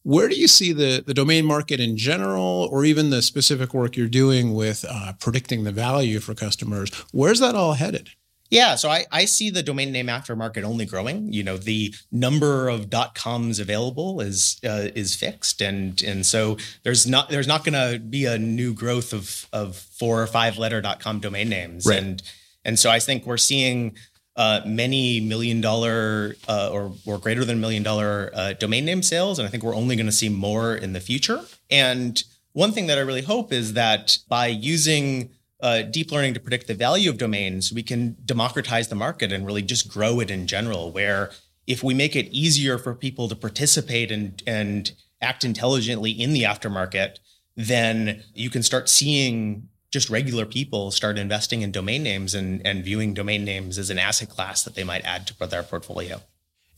Where 0.04 0.28
do 0.28 0.34
you 0.34 0.48
see 0.48 0.72
the, 0.72 1.02
the 1.06 1.14
domain 1.14 1.44
market 1.44 1.78
in 1.78 1.96
general, 1.96 2.68
or 2.72 2.84
even 2.84 3.10
the 3.10 3.22
specific 3.22 3.72
work 3.72 3.96
you're 3.96 4.08
doing 4.08 4.52
with 4.52 4.84
uh, 4.88 5.12
predicting 5.20 5.62
the 5.62 5.70
value 5.70 6.18
for 6.18 6.34
customers? 6.34 6.90
Where's 7.12 7.38
that 7.38 7.54
all 7.54 7.74
headed? 7.74 8.10
Yeah, 8.52 8.74
so 8.74 8.90
I, 8.90 9.06
I 9.10 9.24
see 9.24 9.48
the 9.48 9.62
domain 9.62 9.92
name 9.92 10.08
aftermarket 10.08 10.62
only 10.62 10.84
growing. 10.84 11.32
You 11.32 11.42
know, 11.42 11.56
the 11.56 11.94
number 12.12 12.68
of 12.68 12.90
.coms 13.14 13.58
available 13.58 14.20
is 14.20 14.60
uh, 14.62 14.88
is 14.94 15.16
fixed, 15.16 15.62
and 15.62 16.02
and 16.02 16.26
so 16.26 16.58
there's 16.82 17.06
not 17.06 17.30
there's 17.30 17.46
not 17.46 17.64
going 17.64 17.72
to 17.92 17.98
be 17.98 18.26
a 18.26 18.38
new 18.38 18.74
growth 18.74 19.14
of 19.14 19.48
of 19.54 19.76
four 19.76 20.22
or 20.22 20.26
five 20.26 20.58
letter 20.58 20.82
.com 21.00 21.18
domain 21.18 21.48
names, 21.48 21.86
Right. 21.86 21.98
and 21.98 22.22
and 22.62 22.78
so 22.78 22.90
I 22.90 22.98
think 22.98 23.24
we're 23.24 23.38
seeing 23.38 23.96
uh, 24.36 24.60
many 24.66 25.18
million 25.18 25.62
dollar 25.62 26.36
uh, 26.46 26.68
or 26.70 26.92
or 27.06 27.16
greater 27.16 27.46
than 27.46 27.58
million 27.58 27.82
dollar 27.82 28.30
uh, 28.34 28.52
domain 28.52 28.84
name 28.84 29.02
sales, 29.02 29.38
and 29.38 29.48
I 29.48 29.50
think 29.50 29.62
we're 29.62 29.74
only 29.74 29.96
going 29.96 30.04
to 30.04 30.12
see 30.12 30.28
more 30.28 30.76
in 30.76 30.92
the 30.92 31.00
future. 31.00 31.40
And 31.70 32.22
one 32.52 32.72
thing 32.72 32.86
that 32.88 32.98
I 32.98 33.00
really 33.00 33.22
hope 33.22 33.50
is 33.50 33.72
that 33.72 34.18
by 34.28 34.48
using 34.48 35.30
uh, 35.62 35.82
deep 35.82 36.10
learning 36.10 36.34
to 36.34 36.40
predict 36.40 36.66
the 36.66 36.74
value 36.74 37.08
of 37.08 37.16
domains, 37.16 37.72
we 37.72 37.82
can 37.82 38.16
democratize 38.24 38.88
the 38.88 38.94
market 38.94 39.32
and 39.32 39.46
really 39.46 39.62
just 39.62 39.88
grow 39.88 40.20
it 40.20 40.30
in 40.30 40.46
general. 40.46 40.90
Where 40.90 41.30
if 41.66 41.82
we 41.82 41.94
make 41.94 42.16
it 42.16 42.26
easier 42.32 42.76
for 42.76 42.94
people 42.94 43.28
to 43.28 43.36
participate 43.36 44.10
and 44.10 44.42
and 44.46 44.92
act 45.20 45.44
intelligently 45.44 46.10
in 46.10 46.32
the 46.32 46.42
aftermarket, 46.42 47.18
then 47.56 48.22
you 48.34 48.50
can 48.50 48.62
start 48.62 48.88
seeing 48.88 49.68
just 49.92 50.10
regular 50.10 50.46
people 50.46 50.90
start 50.90 51.18
investing 51.18 51.62
in 51.62 51.70
domain 51.70 52.02
names 52.02 52.34
and, 52.34 52.66
and 52.66 52.82
viewing 52.82 53.14
domain 53.14 53.44
names 53.44 53.78
as 53.78 53.90
an 53.90 53.98
asset 53.98 54.28
class 54.28 54.62
that 54.64 54.74
they 54.74 54.82
might 54.82 55.04
add 55.04 55.26
to 55.26 55.46
their 55.46 55.62
portfolio. 55.62 56.20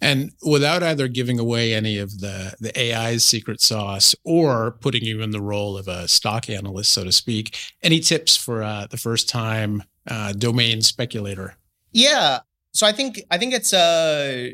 And 0.04 0.32
without 0.44 0.82
either 0.82 1.08
giving 1.08 1.38
away 1.38 1.72
any 1.72 1.96
of 1.96 2.20
the, 2.20 2.54
the 2.60 2.78
AI's 2.78 3.24
secret 3.24 3.62
sauce 3.62 4.14
or 4.22 4.72
putting 4.72 5.02
you 5.02 5.22
in 5.22 5.30
the 5.30 5.40
role 5.40 5.78
of 5.78 5.88
a 5.88 6.06
stock 6.08 6.50
analyst, 6.50 6.92
so 6.92 7.04
to 7.04 7.10
speak, 7.10 7.56
any 7.82 8.00
tips 8.00 8.36
for 8.36 8.62
uh, 8.62 8.86
the 8.90 8.98
first 8.98 9.30
time 9.30 9.82
uh, 10.06 10.34
domain 10.34 10.82
speculator? 10.82 11.56
Yeah. 11.90 12.40
So 12.74 12.86
I 12.86 12.92
think 12.92 13.22
I 13.30 13.38
think 13.38 13.54
it's 13.54 13.72
uh, 13.72 14.50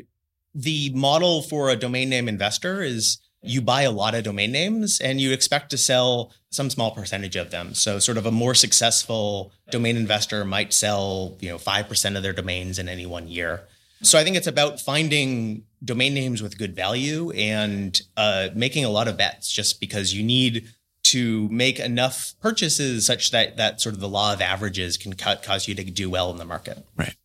the 0.55 0.89
model 0.93 1.41
for 1.41 1.69
a 1.69 1.75
domain 1.75 2.07
name 2.07 2.29
investor 2.29 2.81
is 2.81 3.17
you 3.43 3.61
buy 3.61 3.81
a 3.81 3.91
lot 3.91 4.15
of 4.15 4.23
domain 4.23 4.53
names 4.53 5.01
and 5.01 5.19
you 5.19 5.33
expect 5.33 5.69
to 5.71 5.77
sell 5.77 6.31
some 6.49 6.69
small 6.69 6.91
percentage 6.91 7.35
of 7.35 7.51
them. 7.51 7.73
So 7.73 7.99
sort 7.99 8.17
of 8.17 8.25
a 8.25 8.31
more 8.31 8.55
successful 8.55 9.51
domain 9.69 9.97
investor 9.97 10.45
might 10.45 10.71
sell, 10.71 11.35
you 11.41 11.49
know, 11.49 11.57
5% 11.57 12.15
of 12.15 12.23
their 12.23 12.31
domains 12.31 12.79
in 12.79 12.87
any 12.87 13.05
one 13.05 13.27
year. 13.27 13.67
So 14.01 14.17
I 14.17 14.23
think 14.23 14.35
it's 14.35 14.47
about 14.47 14.79
finding 14.79 15.63
domain 15.83 16.13
names 16.13 16.41
with 16.41 16.57
good 16.57 16.75
value 16.75 17.31
and 17.31 17.99
uh, 18.17 18.49
making 18.55 18.85
a 18.85 18.89
lot 18.89 19.07
of 19.07 19.17
bets 19.17 19.51
just 19.51 19.79
because 19.79 20.13
you 20.13 20.23
need 20.23 20.67
to 21.03 21.47
make 21.49 21.79
enough 21.79 22.33
purchases 22.41 23.05
such 23.05 23.31
that 23.31 23.57
that 23.57 23.81
sort 23.81 23.93
of 23.93 24.01
the 24.01 24.07
law 24.07 24.33
of 24.33 24.41
averages 24.41 24.97
can 24.97 25.13
cause 25.13 25.67
you 25.67 25.75
to 25.75 25.83
do 25.83 26.09
well 26.09 26.31
in 26.31 26.37
the 26.37 26.45
market. 26.45 26.85
Right. 26.95 27.15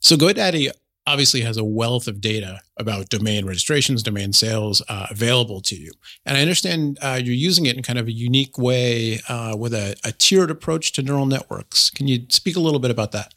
So 0.00 0.16
GoDaddy 0.16 0.70
obviously 1.06 1.42
has 1.42 1.56
a 1.56 1.64
wealth 1.64 2.06
of 2.08 2.20
data 2.20 2.60
about 2.78 3.08
domain 3.08 3.44
registrations, 3.44 4.02
domain 4.02 4.32
sales 4.32 4.82
uh, 4.88 5.06
available 5.10 5.60
to 5.60 5.76
you. 5.76 5.92
And 6.24 6.36
I 6.36 6.40
understand 6.40 6.98
uh, 7.02 7.20
you're 7.22 7.34
using 7.34 7.66
it 7.66 7.76
in 7.76 7.82
kind 7.82 7.98
of 7.98 8.06
a 8.06 8.12
unique 8.12 8.56
way 8.56 9.20
uh, 9.28 9.56
with 9.58 9.74
a, 9.74 9.96
a, 10.04 10.12
tiered 10.12 10.50
approach 10.50 10.92
to 10.92 11.02
neural 11.02 11.26
networks. 11.26 11.90
Can 11.90 12.08
you 12.08 12.26
speak 12.30 12.56
a 12.56 12.60
little 12.60 12.80
bit 12.80 12.90
about 12.90 13.12
that? 13.12 13.34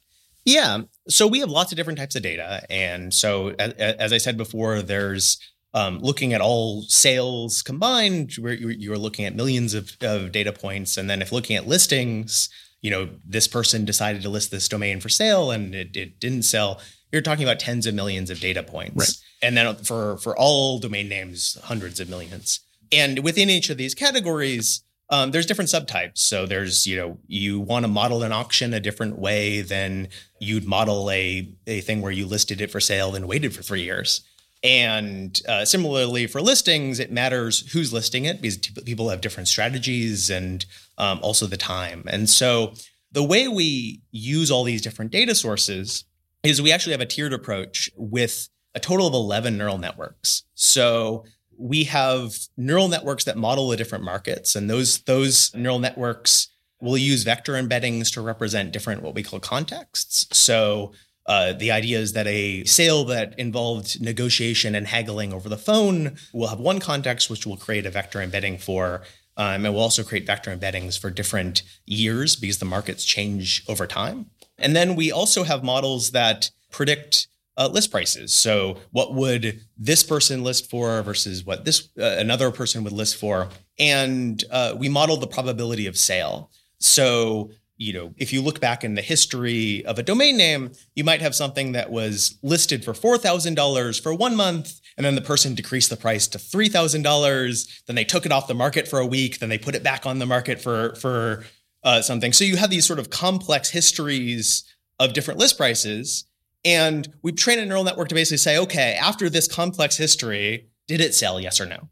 Yeah. 0.48 0.82
So 1.10 1.28
we 1.28 1.40
have 1.40 1.50
lots 1.50 1.72
of 1.72 1.76
different 1.76 2.00
types 2.00 2.16
of 2.16 2.24
data. 2.24 2.64
And 2.70 3.14
so, 3.14 3.50
as, 3.60 4.14
I 4.14 4.18
said 4.18 4.38
before, 4.38 4.82
there's 4.82 5.38
um, 5.74 6.00
looking 6.00 6.34
at 6.34 6.42
all 6.42 6.84
sales 6.84 7.62
combined, 7.62 8.34
where 8.40 8.54
you're 8.54 8.98
looking 8.98 9.26
at 9.26 9.36
millions 9.36 9.74
of, 9.74 9.92
of 10.02 10.32
data 10.32 10.54
points. 10.54 10.98
And 10.98 11.10
then 11.10 11.22
if 11.22 11.32
looking 11.32 11.56
at 11.58 11.68
listings, 11.68 12.50
you 12.82 12.90
know, 12.90 13.10
this 13.26 13.48
person 13.48 13.84
decided 13.84 14.22
to 14.22 14.30
list 14.30 14.50
this 14.50 14.70
domain 14.70 15.02
for 15.02 15.10
sale 15.10 15.52
and 15.52 15.76
it, 15.76 15.96
it 15.96 16.20
didn't 16.20 16.44
sell 16.44 16.80
you're 17.12 17.22
talking 17.22 17.44
about 17.44 17.60
tens 17.60 17.86
of 17.86 17.94
millions 17.94 18.30
of 18.30 18.40
data 18.40 18.64
points. 18.64 18.96
Right. 18.96 19.18
And 19.42 19.56
then 19.56 19.76
for 19.76 20.18
for 20.18 20.38
all 20.38 20.80
domain 20.80 21.10
names, 21.10 21.58
hundreds 21.64 22.00
of 22.00 22.10
millions. 22.10 22.62
And 22.92 23.20
within 23.20 23.50
each 23.50 23.70
of 23.70 23.78
these 23.78 23.94
categories, 23.94 24.84
um, 25.10 25.32
there's 25.32 25.46
different 25.46 25.70
subtypes. 25.70 26.18
So 26.18 26.46
there's, 26.46 26.86
you 26.86 26.98
know, 26.98 27.18
you 27.28 27.60
want 27.60 27.84
to 27.84 27.88
model 27.88 28.24
an 28.24 28.32
auction 28.32 28.74
a 28.74 28.80
different 28.80 29.18
way 29.18 29.62
than 29.62 30.10
you'd 30.40 30.66
model 30.66 31.10
a, 31.10 31.50
a 31.66 31.82
thing 31.82 32.02
where 32.02 32.12
you 32.12 32.26
listed 32.26 32.60
it 32.62 32.72
for 32.72 32.80
sale 32.80 33.16
and 33.16 33.28
waited 33.28 33.56
for 33.56 33.64
three 33.64 33.84
years. 33.84 34.22
And 34.64 35.40
uh, 35.48 35.66
similarly 35.66 36.28
for 36.28 36.42
listings, 36.42 37.00
it 37.00 37.12
matters 37.12 37.72
who's 37.72 37.94
listing 37.94 38.26
it 38.26 38.42
because 38.42 38.58
people 38.58 39.10
have 39.10 39.22
different 39.22 39.48
strategies 39.48 40.30
and 40.30 40.66
um, 40.98 41.20
also 41.22 41.46
the 41.46 41.58
time. 41.58 42.04
And 42.08 42.30
so 42.30 42.74
the 43.12 43.24
way 43.24 43.48
we 43.48 44.02
use 44.12 44.52
all 44.52 44.64
these 44.64 44.82
different 44.82 45.12
data 45.12 45.36
sources 45.36 46.04
is 46.44 46.62
we 46.62 46.72
actually 46.72 46.94
have 46.94 47.02
a 47.02 47.06
tiered 47.06 47.34
approach 47.34 47.90
with 47.96 48.50
a 48.76 48.80
total 48.80 49.08
of 49.08 49.14
11 49.14 49.58
neural 49.58 49.78
networks. 49.78 50.44
So 50.56 51.24
we 51.58 51.86
have 51.86 52.36
neural 52.56 52.88
networks 52.88 53.24
that 53.26 53.38
model 53.38 53.70
the 53.70 53.78
different 53.78 54.04
markets, 54.04 54.56
and 54.56 54.70
those 54.70 55.00
those 55.00 55.54
neural 55.56 55.80
networks 55.80 56.50
will 56.80 56.98
use 56.98 57.24
vector 57.24 57.54
embeddings 57.54 58.14
to 58.14 58.22
represent 58.22 58.72
different 58.72 59.02
what 59.02 59.16
we 59.16 59.24
call 59.24 59.40
contexts. 59.40 60.28
So 60.38 60.94
uh, 61.26 61.54
the 61.54 61.72
idea 61.72 62.00
is 62.00 62.14
that 62.14 62.28
a 62.28 62.64
sale 62.64 63.04
that 63.06 63.38
involved 63.38 64.00
negotiation 64.02 64.76
and 64.76 64.88
haggling 64.88 65.34
over 65.34 65.50
the 65.50 65.58
phone 65.58 66.18
will 66.34 66.48
have 66.48 66.60
one 66.60 66.80
context, 66.80 67.30
which 67.30 67.46
will 67.46 67.58
create 67.58 67.86
a 67.86 67.90
vector 67.90 68.22
embedding 68.22 68.58
for. 68.58 69.02
Um, 69.36 69.66
and 69.66 69.74
we'll 69.74 69.84
also 69.84 70.04
create 70.04 70.26
vector 70.26 70.56
embeddings 70.56 70.98
for 70.98 71.10
different 71.12 71.64
years 71.86 72.36
because 72.36 72.60
the 72.60 72.66
markets 72.66 73.04
change 73.06 73.64
over 73.68 73.86
time. 73.86 74.28
And 74.58 74.76
then 74.76 74.96
we 74.96 75.12
also 75.12 75.44
have 75.44 75.64
models 75.64 76.12
that 76.12 76.50
predict 76.72 77.28
uh, 77.58 77.68
list 77.68 77.92
prices. 77.92 78.34
So, 78.34 78.78
what 78.92 79.14
would 79.14 79.62
this 79.78 80.04
person 80.04 80.44
list 80.44 80.70
for 80.70 81.02
versus 81.02 81.44
what 81.44 81.66
this 81.66 81.90
uh, 82.00 82.16
another 82.18 82.52
person 82.52 82.84
would 82.84 82.94
list 82.94 83.18
for? 83.18 83.50
And 83.80 84.44
uh, 84.52 84.76
we 84.78 84.90
modeled 84.90 85.22
the 85.22 85.28
probability 85.28 85.88
of 85.88 85.98
sale. 85.98 86.52
So, 86.80 87.52
you 87.78 87.94
know, 87.94 88.14
if 88.18 88.34
you 88.34 88.42
look 88.42 88.60
back 88.60 88.84
in 88.84 88.96
the 88.96 89.02
history 89.02 89.86
of 89.86 90.00
a 90.00 90.04
domain 90.04 90.38
name, 90.38 90.72
you 90.96 91.04
might 91.04 91.22
have 91.22 91.36
something 91.36 91.74
that 91.74 91.92
was 91.92 92.38
listed 92.42 92.84
for 92.84 92.94
$4,000 92.94 94.02
for 94.02 94.14
one 94.14 94.36
month, 94.36 94.80
and 94.96 95.06
then 95.06 95.16
the 95.16 95.22
person 95.22 95.54
decreased 95.54 95.92
the 95.92 95.98
price 95.98 96.28
to 96.30 96.40
$3,000. 96.40 97.84
Then 97.86 97.96
they 97.96 98.04
took 98.04 98.26
it 98.26 98.32
off 98.32 98.48
the 98.48 98.56
market 98.56 98.88
for 98.88 99.00
a 99.00 99.06
week, 99.06 99.40
then 99.40 99.50
they 99.50 99.60
put 99.60 99.76
it 99.76 99.84
back 99.84 100.06
on 100.06 100.18
the 100.18 100.26
market 100.26 100.60
for, 100.60 100.96
for 100.96 101.46
uh, 101.84 102.02
something. 102.02 102.34
So 102.34 102.44
you 102.44 102.58
have 102.58 102.72
these 102.72 102.86
sort 102.86 103.00
of 103.00 103.12
complex 103.12 103.70
histories 103.70 104.64
of 105.00 105.14
different 105.14 105.40
list 105.40 105.58
prices. 105.58 106.26
And 106.66 107.08
we 107.22 107.32
train 107.32 107.60
a 107.60 107.66
neural 107.66 107.84
network 107.84 108.10
to 108.10 108.16
basically 108.16 108.38
say, 108.38 108.58
okay, 108.58 108.98
after 109.00 109.30
this 109.30 109.48
complex 109.48 109.98
history, 109.98 110.68
did 110.88 111.02
it 111.02 111.16
sell? 111.16 111.40
Yes 111.40 111.62
or 111.62 111.66
no? 111.66 111.90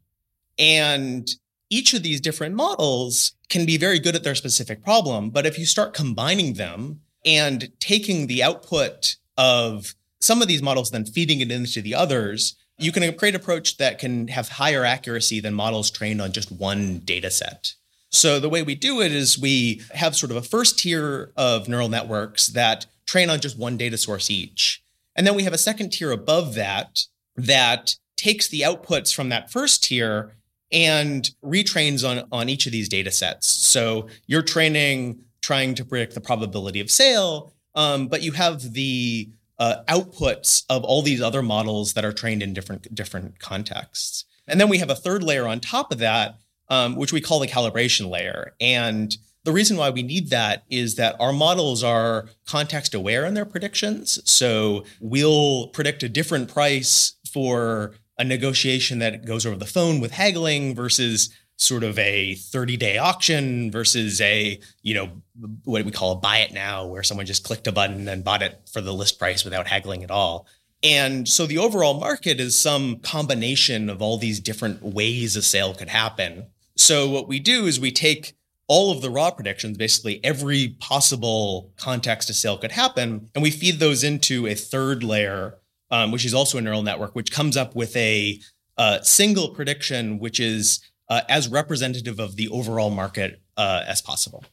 And 0.57 1.27
each 1.69 1.93
of 1.93 2.03
these 2.03 2.21
different 2.21 2.55
models 2.55 3.33
can 3.49 3.65
be 3.65 3.77
very 3.77 3.99
good 3.99 4.15
at 4.15 4.23
their 4.23 4.35
specific 4.35 4.83
problem. 4.83 5.29
But 5.29 5.45
if 5.45 5.57
you 5.59 5.65
start 5.65 5.93
combining 5.93 6.53
them 6.53 7.01
and 7.25 7.71
taking 7.79 8.27
the 8.27 8.43
output 8.43 9.15
of 9.37 9.95
some 10.21 10.41
of 10.41 10.47
these 10.47 10.61
models, 10.61 10.91
then 10.91 11.05
feeding 11.05 11.41
it 11.41 11.51
into 11.51 11.81
the 11.81 11.95
others, 11.95 12.55
you 12.77 12.91
can 12.91 13.01
create 13.15 13.35
an 13.35 13.41
approach 13.41 13.77
that 13.77 13.99
can 13.99 14.27
have 14.27 14.49
higher 14.49 14.83
accuracy 14.83 15.39
than 15.39 15.53
models 15.53 15.91
trained 15.91 16.21
on 16.21 16.31
just 16.31 16.51
one 16.51 16.99
data 16.99 17.31
set. 17.31 17.73
So 18.09 18.39
the 18.39 18.49
way 18.49 18.63
we 18.63 18.75
do 18.75 19.01
it 19.01 19.11
is 19.11 19.37
we 19.37 19.81
have 19.93 20.15
sort 20.15 20.31
of 20.31 20.37
a 20.37 20.41
first 20.41 20.79
tier 20.79 21.31
of 21.35 21.67
neural 21.67 21.89
networks 21.89 22.47
that 22.47 22.85
train 23.05 23.29
on 23.29 23.39
just 23.39 23.57
one 23.57 23.77
data 23.77 23.97
source 23.97 24.29
each. 24.29 24.83
And 25.15 25.25
then 25.25 25.35
we 25.35 25.43
have 25.43 25.53
a 25.53 25.57
second 25.57 25.91
tier 25.91 26.11
above 26.11 26.55
that 26.55 27.05
that 27.35 27.95
takes 28.17 28.47
the 28.47 28.61
outputs 28.61 29.13
from 29.13 29.29
that 29.29 29.51
first 29.51 29.83
tier 29.83 30.35
and 30.71 31.29
retrains 31.43 32.07
on, 32.07 32.27
on 32.31 32.49
each 32.49 32.65
of 32.65 32.71
these 32.71 32.89
data 32.89 33.11
sets. 33.11 33.47
So 33.47 34.07
you're 34.25 34.41
training, 34.41 35.19
trying 35.41 35.75
to 35.75 35.85
predict 35.85 36.15
the 36.15 36.21
probability 36.21 36.79
of 36.79 36.89
sale, 36.89 37.53
um, 37.75 38.07
but 38.07 38.21
you 38.21 38.31
have 38.31 38.73
the 38.73 39.29
uh, 39.59 39.83
outputs 39.87 40.65
of 40.69 40.83
all 40.83 41.01
these 41.01 41.21
other 41.21 41.41
models 41.41 41.93
that 41.93 42.03
are 42.03 42.11
trained 42.11 42.41
in 42.41 42.53
different, 42.53 42.93
different 42.93 43.39
contexts. 43.39 44.25
And 44.47 44.59
then 44.59 44.69
we 44.69 44.79
have 44.79 44.89
a 44.89 44.95
third 44.95 45.23
layer 45.23 45.47
on 45.47 45.59
top 45.59 45.91
of 45.91 45.99
that 45.99 46.37
um, 46.69 46.95
which 46.95 47.13
we 47.13 47.21
call 47.21 47.39
the 47.39 47.47
calibration 47.47 48.09
layer. 48.09 48.53
And 48.59 49.15
the 49.45 49.53
reason 49.53 49.77
why 49.77 49.91
we 49.91 50.03
need 50.03 50.31
that 50.31 50.63
is 50.69 50.95
that 50.95 51.15
our 51.19 51.31
models 51.31 51.83
are 51.83 52.25
context 52.45 52.93
aware 52.93 53.25
in 53.25 53.35
their 53.35 53.45
predictions. 53.45 54.19
So 54.29 54.83
we'll 54.99 55.67
predict 55.67 56.03
a 56.03 56.09
different 56.09 56.51
price 56.51 57.13
for 57.31 57.93
a 58.17 58.23
negotiation 58.23 58.99
that 58.99 59.25
goes 59.25 59.45
over 59.45 59.55
the 59.55 59.65
phone 59.65 59.99
with 59.99 60.11
haggling 60.11 60.73
versus 60.73 61.29
sort 61.57 61.83
of 61.83 61.97
a 61.99 62.35
30 62.35 62.75
day 62.75 62.97
auction 62.97 63.71
versus 63.71 64.19
a, 64.19 64.59
you 64.81 64.93
know, 64.93 65.09
what 65.63 65.85
we 65.85 65.91
call 65.91 66.11
a 66.13 66.15
buy 66.15 66.39
it 66.39 66.51
now, 66.51 66.85
where 66.85 67.03
someone 67.03 67.25
just 67.25 67.43
clicked 67.43 67.67
a 67.67 67.71
button 67.71 68.07
and 68.07 68.23
bought 68.23 68.41
it 68.41 68.59
for 68.71 68.81
the 68.81 68.93
list 68.93 69.19
price 69.19 69.45
without 69.45 69.67
haggling 69.67 70.03
at 70.03 70.11
all. 70.11 70.47
And 70.83 71.27
so 71.27 71.45
the 71.45 71.57
overall 71.57 71.99
market 71.99 72.39
is 72.39 72.57
some 72.57 72.97
combination 72.99 73.89
of 73.89 74.01
all 74.01 74.17
these 74.17 74.39
different 74.39 74.81
ways 74.81 75.35
a 75.35 75.41
sale 75.41 75.73
could 75.73 75.89
happen. 75.89 76.47
So 76.77 77.09
what 77.09 77.27
we 77.27 77.39
do 77.39 77.65
is 77.65 77.79
we 77.79 77.91
take 77.91 78.35
all 78.67 78.91
of 78.91 79.01
the 79.01 79.09
raw 79.09 79.31
predictions, 79.31 79.77
basically 79.77 80.23
every 80.23 80.75
possible 80.79 81.71
context 81.77 82.29
a 82.29 82.33
sale 82.33 82.57
could 82.57 82.71
happen, 82.71 83.29
and 83.35 83.43
we 83.43 83.51
feed 83.51 83.79
those 83.79 84.03
into 84.03 84.47
a 84.47 84.55
third 84.55 85.03
layer, 85.03 85.55
um, 85.91 86.11
which 86.11 86.25
is 86.25 86.33
also 86.33 86.57
a 86.57 86.61
neural 86.61 86.81
network, 86.81 87.15
which 87.15 87.31
comes 87.31 87.55
up 87.55 87.75
with 87.75 87.95
a 87.95 88.39
uh, 88.77 89.01
single 89.01 89.49
prediction, 89.49 90.19
which 90.19 90.39
is 90.39 90.79
uh, 91.09 91.21
as 91.29 91.47
representative 91.47 92.19
of 92.19 92.35
the 92.35 92.49
overall 92.49 92.89
market 92.89 93.41
uh, 93.57 93.83
as 93.87 94.01
possible. 94.01 94.43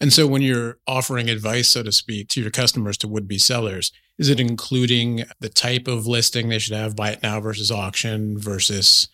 And 0.00 0.12
so, 0.12 0.26
when 0.26 0.42
you're 0.42 0.78
offering 0.86 1.30
advice, 1.30 1.68
so 1.68 1.82
to 1.82 1.90
speak, 1.90 2.28
to 2.28 2.42
your 2.42 2.50
customers, 2.50 2.98
to 2.98 3.08
would 3.08 3.26
be 3.26 3.38
sellers, 3.38 3.92
is 4.18 4.28
it 4.28 4.38
including 4.38 5.24
the 5.40 5.48
type 5.48 5.88
of 5.88 6.06
listing 6.06 6.48
they 6.48 6.58
should 6.58 6.76
have, 6.76 6.94
buy 6.94 7.12
it 7.12 7.22
now 7.22 7.40
versus 7.40 7.70
auction 7.70 8.38
versus 8.38 9.08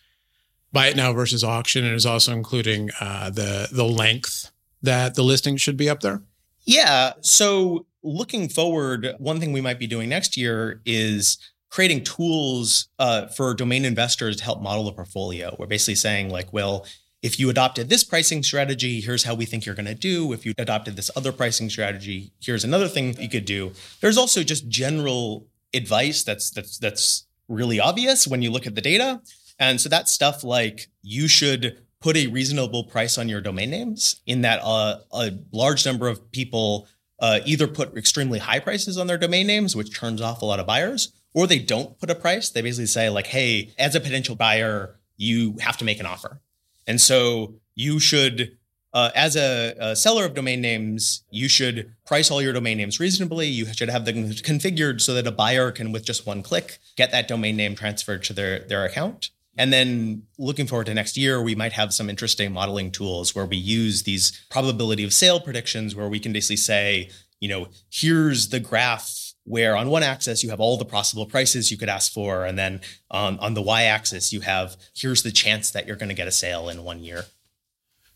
buy 0.73 0.87
it 0.87 0.97
now 0.97 1.13
versus 1.13 1.43
auction, 1.43 1.85
and 1.85 1.95
is 1.95 2.05
also 2.05 2.33
including 2.33 2.89
uh, 2.99 3.29
the 3.29 3.69
the 3.71 3.85
length 3.85 4.51
that 4.81 5.15
the 5.15 5.23
listing 5.23 5.55
should 5.55 5.77
be 5.77 5.89
up 5.89 6.01
there. 6.01 6.21
Yeah. 6.65 7.13
So 7.21 7.85
looking 8.03 8.49
forward, 8.49 9.15
one 9.17 9.39
thing 9.39 9.53
we 9.53 9.61
might 9.61 9.79
be 9.79 9.87
doing 9.87 10.09
next 10.09 10.35
year 10.35 10.81
is 10.85 11.37
creating 11.69 12.03
tools 12.03 12.89
uh, 12.99 13.27
for 13.27 13.53
domain 13.53 13.85
investors 13.85 14.35
to 14.37 14.43
help 14.43 14.61
model 14.61 14.83
the 14.83 14.91
portfolio. 14.91 15.55
We're 15.57 15.67
basically 15.67 15.95
saying 15.95 16.29
like, 16.29 16.51
well, 16.53 16.85
if 17.23 17.39
you 17.39 17.49
adopted 17.49 17.89
this 17.89 18.03
pricing 18.03 18.43
strategy, 18.43 18.99
here's 18.99 19.23
how 19.23 19.33
we 19.33 19.45
think 19.45 19.65
you're 19.65 19.73
going 19.73 19.85
to 19.85 19.95
do. 19.95 20.33
If 20.33 20.45
you 20.45 20.53
adopted 20.57 20.97
this 20.97 21.09
other 21.15 21.31
pricing 21.31 21.69
strategy, 21.69 22.31
here's 22.41 22.65
another 22.65 22.89
thing 22.89 23.19
you 23.19 23.29
could 23.29 23.45
do. 23.45 23.71
There's 24.01 24.17
also 24.17 24.43
just 24.43 24.67
general 24.67 25.47
advice 25.73 26.23
that's 26.23 26.51
that's 26.51 26.77
that's 26.77 27.25
really 27.47 27.79
obvious 27.79 28.27
when 28.27 28.41
you 28.41 28.51
look 28.51 28.67
at 28.67 28.75
the 28.75 28.81
data. 28.81 29.21
And 29.69 29.79
so 29.79 29.89
that's 29.89 30.11
stuff 30.11 30.43
like 30.43 30.87
you 31.01 31.27
should 31.27 31.81
put 32.01 32.17
a 32.17 32.27
reasonable 32.27 32.83
price 32.83 33.17
on 33.17 33.29
your 33.29 33.39
domain 33.39 33.69
names 33.69 34.21
in 34.25 34.41
that 34.41 34.59
uh, 34.61 34.97
a 35.13 35.31
large 35.53 35.85
number 35.85 36.09
of 36.09 36.31
people 36.31 36.87
uh, 37.19 37.39
either 37.45 37.65
put 37.65 37.95
extremely 37.95 38.39
high 38.39 38.59
prices 38.59 38.97
on 38.97 39.07
their 39.07 39.17
domain 39.17 39.47
names, 39.47 39.75
which 39.75 39.97
turns 39.97 40.19
off 40.21 40.41
a 40.41 40.45
lot 40.45 40.59
of 40.59 40.67
buyers, 40.67 41.13
or 41.33 41.47
they 41.47 41.59
don't 41.59 41.97
put 41.97 42.09
a 42.09 42.15
price. 42.15 42.49
They 42.49 42.61
basically 42.61 42.87
say 42.87 43.09
like, 43.09 43.27
"Hey, 43.27 43.71
as 43.79 43.95
a 43.95 44.01
potential 44.01 44.35
buyer, 44.35 44.99
you 45.15 45.55
have 45.61 45.77
to 45.77 45.85
make 45.85 46.01
an 46.01 46.05
offer," 46.05 46.41
and 46.85 46.99
so 46.99 47.55
you 47.73 47.99
should. 47.99 48.57
Uh, 48.95 49.09
as 49.15 49.35
a, 49.35 49.73
a, 49.79 49.95
seller 49.95 50.23
of 50.23 50.35
domain 50.35 50.61
names, 50.61 51.23
you 51.31 51.49
should 51.49 51.91
price 52.05 52.29
all 52.29 52.43
your 52.43 52.53
domain 52.53 52.77
names 52.77 52.99
reasonably. 52.99 53.47
You 53.47 53.65
should 53.73 53.89
have 53.89 54.05
them 54.05 54.29
configured 54.29 55.01
so 55.01 55.15
that 55.15 55.25
a 55.25 55.31
buyer 55.31 55.71
can, 55.71 55.91
with 55.91 56.05
just 56.05 56.27
one 56.27 56.43
click, 56.43 56.77
get 56.95 57.09
that 57.09 57.27
domain 57.27 57.57
name 57.57 57.73
transferred 57.73 58.23
to 58.25 58.33
their, 58.33 58.59
their 58.59 58.85
account. 58.85 59.31
And 59.57 59.71
then 59.71 60.23
looking 60.39 60.65
forward 60.65 60.87
to 60.87 60.93
next 60.93 61.15
year, 61.15 61.41
we 61.41 61.55
might 61.55 61.73
have 61.73 61.93
some 61.93 62.09
interesting 62.09 62.51
modeling 62.51 62.91
tools 62.91 63.35
where 63.35 63.45
we 63.45 63.57
use 63.57 64.03
these 64.03 64.45
probability 64.49 65.03
of 65.03 65.13
sale 65.13 65.39
predictions 65.39 65.95
where 65.95 66.09
we 66.09 66.19
can 66.19 66.33
basically 66.33 66.57
say, 66.57 67.09
you 67.39 67.49
know, 67.49 67.67
here's 67.91 68.49
the 68.49 68.59
graph 68.59 69.33
where 69.45 69.75
on 69.75 69.89
one 69.89 70.03
axis 70.03 70.43
you 70.43 70.49
have 70.49 70.59
all 70.59 70.77
the 70.77 70.85
possible 70.85 71.25
prices 71.25 71.69
you 71.69 71.77
could 71.77 71.89
ask 71.89 72.11
for. 72.11 72.45
And 72.45 72.57
then 72.57 72.81
on, 73.11 73.37
on 73.39 73.53
the 73.53 73.61
y 73.61 73.83
axis, 73.83 74.33
you 74.33 74.41
have 74.41 74.75
here's 74.95 75.23
the 75.23 75.31
chance 75.31 75.71
that 75.71 75.85
you're 75.85 75.97
going 75.97 76.09
to 76.09 76.15
get 76.15 76.27
a 76.27 76.31
sale 76.31 76.69
in 76.69 76.83
one 76.83 76.99
year. 76.99 77.25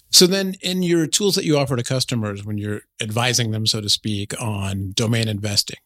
So 0.10 0.25
then 0.25 0.56
in 0.62 0.84
your 0.84 1.06
tools 1.06 1.36
that 1.36 1.44
you 1.44 1.58
offer 1.58 1.75
to 1.75 1.84
customers 1.84 2.46
when 2.46 2.58
you're 2.58 2.82
advising 3.01 3.51
them, 3.51 3.65
so 3.65 3.82
to 3.82 3.89
speak, 3.89 4.39
on 4.41 4.94
domain 4.94 5.27
investing, 5.27 5.79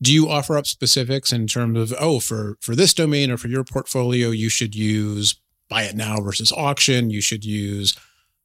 do 0.00 0.12
you 0.12 0.28
offer 0.28 0.56
up 0.56 0.66
specifics 0.66 1.32
in 1.32 1.46
terms 1.46 1.78
of 1.78 1.98
oh 2.00 2.20
for 2.20 2.56
for 2.60 2.74
this 2.76 2.94
domain 2.94 3.30
or 3.30 3.36
for 3.36 3.48
your 3.48 3.64
portfolio 3.64 4.30
you 4.30 4.48
should 4.48 4.74
use 4.74 5.34
buy 5.68 5.82
it 5.82 5.96
now 5.96 6.20
versus 6.20 6.52
auction. 6.52 7.10
You 7.10 7.20
should 7.20 7.44
use 7.44 7.94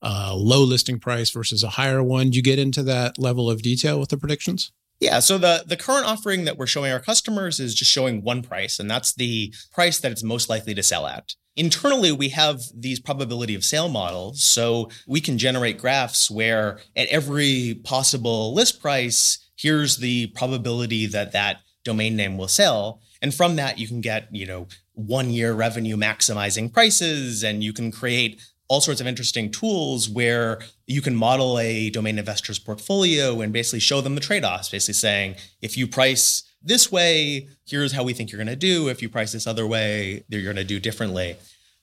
a 0.02 0.36
low 0.36 0.62
listing 0.62 1.00
price 1.00 1.30
versus 1.32 1.64
a 1.64 1.70
higher 1.70 2.04
one? 2.04 2.30
Do 2.30 2.38
you 2.38 2.44
get 2.44 2.60
into 2.60 2.84
that 2.84 3.18
level 3.18 3.50
of 3.50 3.62
detail 3.62 4.00
with 4.00 4.10
the 4.10 4.18
predictions 4.18 4.72
yeah 5.04 5.20
so 5.20 5.38
the 5.38 5.64
the 5.68 5.78
current 5.78 6.06
offering 6.06 6.46
that 6.46 6.58
we're 6.58 6.68
showing 6.68 6.92
our 6.92 7.00
customers 7.00 7.60
is 7.60 7.76
just 7.76 7.92
showing 7.92 8.24
one 8.24 8.42
price 8.42 8.80
and 8.80 8.90
that's 8.90 9.14
the 9.14 9.54
price 9.72 10.00
that 10.00 10.12
it's 10.12 10.24
most 10.24 10.50
likely 10.50 10.74
to 10.74 10.84
sell 10.84 11.06
at 11.08 11.34
Internally, 11.56 12.12
we 12.12 12.30
have 12.30 12.62
these 12.76 13.00
probability 13.00 13.54
of 13.54 13.64
sale 13.64 13.88
models. 13.88 14.42
So 14.42 14.90
we 15.06 15.22
can 15.22 15.38
generate 15.38 15.78
graphs 15.78 16.32
where 16.32 16.80
at 16.96 17.08
every 17.10 17.80
possible 17.84 18.56
list 18.56 18.82
price, 18.82 19.52
here's 19.56 19.98
the 19.98 20.28
probability 20.28 21.06
that 21.06 21.32
that 21.34 21.60
domain 21.84 22.16
name 22.16 22.38
will 22.38 22.48
sell 22.48 23.02
and 23.22 23.34
from 23.34 23.56
that 23.56 23.78
you 23.78 23.88
can 23.88 24.02
get 24.02 24.28
you 24.32 24.46
know 24.46 24.68
one 24.94 25.30
year 25.30 25.54
revenue 25.54 25.98
maximizing 25.98 26.72
prices 26.72 27.44
and 27.44 27.64
you 27.64 27.74
can 27.74 27.92
create 27.92 28.42
all 28.74 28.82
sorts 28.82 29.00
of 29.00 29.06
interesting 29.06 29.52
tools 29.52 30.10
where 30.10 30.60
you 30.88 31.00
can 31.00 31.16
model 31.16 31.60
a 31.60 31.92
domain 31.92 32.18
investor's 32.18 32.58
portfolio 32.58 33.40
and 33.40 33.54
basically 33.54 33.80
show 33.80 34.02
them 34.02 34.16
the 34.16 34.22
trade-offs 34.22 34.70
basically 34.70 34.96
saying 34.96 35.36
if 35.62 35.78
you 35.78 35.86
price 35.86 36.42
this 36.64 36.92
way 36.92 37.48
here's 37.68 37.92
how 37.92 38.04
we 38.04 38.14
think 38.14 38.32
you're 38.32 38.44
going 38.44 38.48
to 38.48 38.56
do. 38.56 38.88
If 38.88 39.00
you 39.04 39.10
price 39.10 39.32
this 39.32 39.46
other 39.46 39.68
way 39.68 40.24
you're 40.28 40.42
going 40.42 40.56
to 40.56 40.64
do 40.64 40.80
differently. 40.80 41.36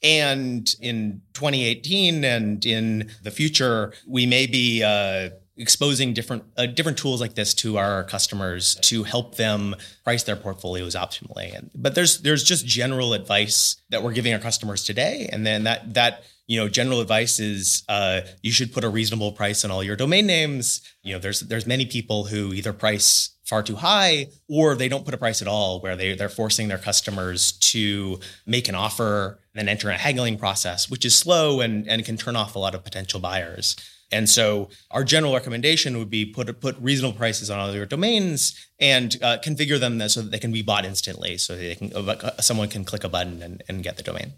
And 0.03 0.75
in 0.81 1.23
2018 1.35 2.25
and 2.25 2.67
in 2.67 3.13
the 3.23 3.31
future 3.31 3.93
we 4.09 4.27
may 4.27 4.49
be 4.49 4.83
uh, 4.83 5.29
exposing 5.61 6.15
different 6.15 6.43
uh, 6.57 6.67
different 6.67 6.99
tools 6.99 7.21
like 7.21 7.35
this 7.35 7.53
to 7.55 7.77
our 7.77 8.03
customers 8.05 8.77
to 8.77 9.05
help 9.05 9.37
them 9.37 9.77
price 10.03 10.23
their 10.23 10.37
portfolios 10.37 10.95
optimally. 10.95 11.55
And 11.57 11.71
but 11.75 11.95
there's 11.95 12.23
there's 12.23 12.43
just 12.43 12.67
general 12.67 13.13
advice 13.13 13.77
that 13.91 14.03
we're 14.03 14.13
giving 14.13 14.33
our 14.33 14.41
customers 14.41 14.83
today, 14.83 15.29
and 15.31 15.47
then 15.47 15.65
that 15.65 15.95
that 15.95 16.25
you 16.47 16.59
know 16.59 16.69
general 16.69 17.01
advice 17.01 17.39
is 17.39 17.85
uh, 17.89 18.23
you 18.43 18.51
should 18.51 18.73
put 18.73 18.85
a 18.85 18.89
reasonable 18.89 19.33
price 19.33 19.65
on 19.65 19.71
all 19.71 19.85
your 19.85 19.97
domain 19.97 20.27
names. 20.27 20.81
You 21.03 21.13
know, 21.13 21.19
there's 21.19 21.41
there's 21.41 21.67
many 21.67 21.85
people 21.85 22.25
who 22.25 22.55
either 22.55 22.73
price 22.73 23.31
far 23.45 23.63
too 23.65 23.77
high 23.77 24.29
or 24.49 24.77
they 24.77 24.89
don't 24.89 25.05
put 25.05 25.13
a 25.13 25.19
price 25.19 25.43
at 25.43 25.49
all 25.49 25.81
where 25.81 25.97
they, 25.97 26.15
they're 26.15 26.29
forcing 26.29 26.69
their 26.69 26.79
customers 26.79 27.51
to 27.51 28.21
make 28.47 28.69
an 28.69 28.77
offer 28.77 29.41
and 29.53 29.61
then 29.61 29.69
enter 29.69 29.91
a 29.91 29.97
haggling 29.97 30.39
process 30.39 30.89
which 30.89 31.05
is 31.05 31.17
slow 31.17 31.61
and, 31.61 31.89
and 31.89 32.05
can 32.05 32.17
turn 32.17 32.37
off 32.37 32.55
a 32.55 32.61
lot 32.61 32.77
of 32.77 32.85
potential 32.85 33.19
buyers 33.19 33.75
and 34.13 34.29
so 34.29 34.69
our 34.91 35.05
general 35.05 35.35
recommendation 35.35 35.99
would 35.99 36.11
be 36.11 36.25
put 36.25 36.61
put 36.61 36.77
reasonable 36.81 37.17
prices 37.17 37.51
on 37.51 37.59
all 37.59 37.73
your 37.75 37.87
domains 37.87 38.69
and 38.79 39.17
uh, 39.23 39.39
configure 39.45 39.79
them 39.79 40.01
so 40.09 40.23
that 40.23 40.31
they 40.31 40.39
can 40.39 40.53
be 40.53 40.63
bought 40.63 40.85
instantly, 40.85 41.39
so 41.39 41.57
they 41.57 41.75
can 41.75 41.93
uh, 41.95 42.41
someone 42.41 42.69
can 42.69 42.85
click 42.85 43.05
a 43.05 43.09
button 43.09 43.43
and, 43.43 43.63
and 43.69 43.83
get 43.83 43.97
the 43.97 44.03
domain. 44.03 44.33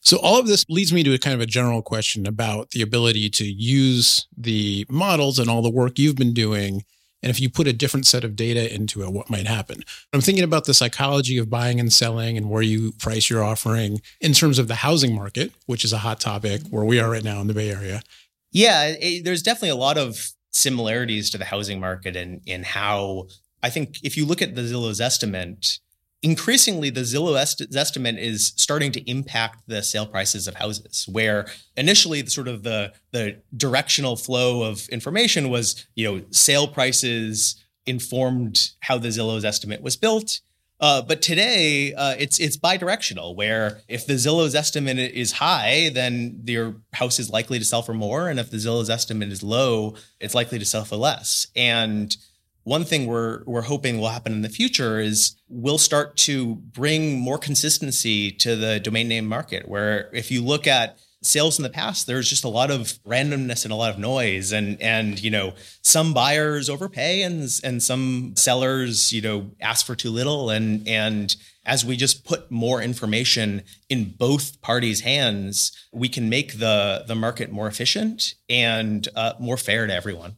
So 0.00 0.16
all 0.18 0.38
of 0.38 0.46
this 0.46 0.64
leads 0.68 0.92
me 0.92 1.02
to 1.02 1.12
a 1.12 1.18
kind 1.18 1.34
of 1.34 1.40
a 1.40 1.46
general 1.46 1.82
question 1.82 2.26
about 2.26 2.70
the 2.70 2.82
ability 2.82 3.30
to 3.30 3.44
use 3.44 4.26
the 4.36 4.86
models 4.88 5.38
and 5.38 5.50
all 5.50 5.62
the 5.62 5.70
work 5.70 5.98
you've 5.98 6.16
been 6.16 6.34
doing. 6.34 6.84
And 7.20 7.30
if 7.30 7.40
you 7.40 7.50
put 7.50 7.66
a 7.66 7.72
different 7.72 8.06
set 8.06 8.22
of 8.22 8.36
data 8.36 8.72
into 8.72 9.02
it, 9.02 9.12
what 9.12 9.28
might 9.28 9.48
happen? 9.48 9.82
I'm 10.12 10.20
thinking 10.20 10.44
about 10.44 10.66
the 10.66 10.74
psychology 10.74 11.36
of 11.36 11.50
buying 11.50 11.80
and 11.80 11.92
selling 11.92 12.36
and 12.36 12.48
where 12.48 12.62
you 12.62 12.92
price 12.92 13.28
your 13.28 13.42
offering 13.42 14.00
in 14.20 14.32
terms 14.34 14.60
of 14.60 14.68
the 14.68 14.76
housing 14.76 15.16
market, 15.16 15.52
which 15.66 15.84
is 15.84 15.92
a 15.92 15.98
hot 15.98 16.20
topic 16.20 16.62
where 16.70 16.84
we 16.84 17.00
are 17.00 17.10
right 17.10 17.24
now 17.24 17.40
in 17.40 17.48
the 17.48 17.54
Bay 17.54 17.70
Area. 17.70 18.02
Yeah, 18.50 18.94
it, 19.00 19.24
there's 19.24 19.42
definitely 19.42 19.70
a 19.70 19.76
lot 19.76 19.98
of 19.98 20.32
similarities 20.52 21.30
to 21.30 21.38
the 21.38 21.44
housing 21.44 21.78
market 21.80 22.16
and 22.16 22.40
in, 22.46 22.54
in 22.54 22.62
how 22.62 23.28
I 23.62 23.70
think 23.70 23.98
if 24.02 24.16
you 24.16 24.24
look 24.24 24.40
at 24.40 24.54
the 24.54 24.62
Zillow's 24.62 25.00
estimate, 25.00 25.78
increasingly 26.22 26.90
the 26.90 27.02
Zillow 27.02 27.40
est- 27.40 27.74
estimate 27.76 28.18
is 28.18 28.52
starting 28.56 28.92
to 28.92 29.10
impact 29.10 29.62
the 29.66 29.82
sale 29.82 30.06
prices 30.06 30.48
of 30.48 30.54
houses 30.54 31.06
where 31.10 31.46
initially 31.76 32.22
the 32.22 32.30
sort 32.30 32.48
of 32.48 32.62
the 32.62 32.92
the 33.12 33.40
directional 33.56 34.16
flow 34.16 34.62
of 34.62 34.88
information 34.88 35.48
was 35.48 35.86
you 35.94 36.10
know 36.10 36.24
sale 36.30 36.66
prices 36.66 37.62
informed 37.86 38.70
how 38.80 38.98
the 38.98 39.08
Zillow's 39.08 39.44
estimate 39.44 39.82
was 39.82 39.96
built 39.96 40.40
uh, 40.80 41.02
but 41.02 41.22
today, 41.22 41.92
uh, 41.94 42.14
it's 42.18 42.38
it's 42.38 42.56
bidirectional, 42.56 43.34
where 43.34 43.80
if 43.88 44.06
the 44.06 44.14
Zillow's 44.14 44.54
estimate 44.54 44.98
is 44.98 45.32
high, 45.32 45.90
then 45.92 46.42
your 46.46 46.76
house 46.92 47.18
is 47.18 47.30
likely 47.30 47.58
to 47.58 47.64
sell 47.64 47.82
for 47.82 47.94
more, 47.94 48.28
and 48.28 48.38
if 48.38 48.50
the 48.50 48.58
Zillow's 48.58 48.90
estimate 48.90 49.32
is 49.32 49.42
low, 49.42 49.94
it's 50.20 50.34
likely 50.34 50.58
to 50.58 50.64
sell 50.64 50.84
for 50.84 50.96
less. 50.96 51.48
And 51.56 52.16
one 52.62 52.84
thing 52.84 53.06
we're 53.06 53.42
we're 53.44 53.62
hoping 53.62 53.98
will 53.98 54.08
happen 54.08 54.32
in 54.32 54.42
the 54.42 54.48
future 54.48 55.00
is 55.00 55.36
we'll 55.48 55.78
start 55.78 56.16
to 56.18 56.56
bring 56.56 57.18
more 57.18 57.38
consistency 57.38 58.30
to 58.30 58.54
the 58.54 58.78
domain 58.78 59.08
name 59.08 59.26
market. 59.26 59.68
Where 59.68 60.10
if 60.12 60.30
you 60.30 60.44
look 60.44 60.66
at 60.66 60.98
sales 61.20 61.58
in 61.58 61.64
the 61.64 61.70
past 61.70 62.06
there's 62.06 62.28
just 62.28 62.44
a 62.44 62.48
lot 62.48 62.70
of 62.70 62.98
randomness 63.04 63.64
and 63.64 63.72
a 63.72 63.76
lot 63.76 63.92
of 63.92 63.98
noise 63.98 64.52
and 64.52 64.80
and 64.80 65.20
you 65.20 65.30
know 65.30 65.52
some 65.82 66.14
buyers 66.14 66.70
overpay 66.70 67.22
and 67.22 67.48
and 67.64 67.82
some 67.82 68.32
sellers 68.36 69.12
you 69.12 69.20
know 69.20 69.50
ask 69.60 69.86
for 69.86 69.94
too 69.94 70.10
little. 70.10 70.50
And 70.50 70.86
and 70.86 71.34
as 71.64 71.84
we 71.84 71.96
just 71.96 72.24
put 72.24 72.50
more 72.50 72.80
information 72.80 73.62
in 73.88 74.14
both 74.16 74.60
parties 74.60 75.00
hands 75.00 75.72
we 75.92 76.08
can 76.08 76.28
make 76.28 76.58
the 76.58 77.04
the 77.06 77.14
market 77.14 77.50
more 77.50 77.66
efficient 77.66 78.34
and 78.48 79.08
uh, 79.14 79.34
more 79.38 79.56
fair 79.56 79.86
to 79.86 79.94
everyone. 79.94 80.36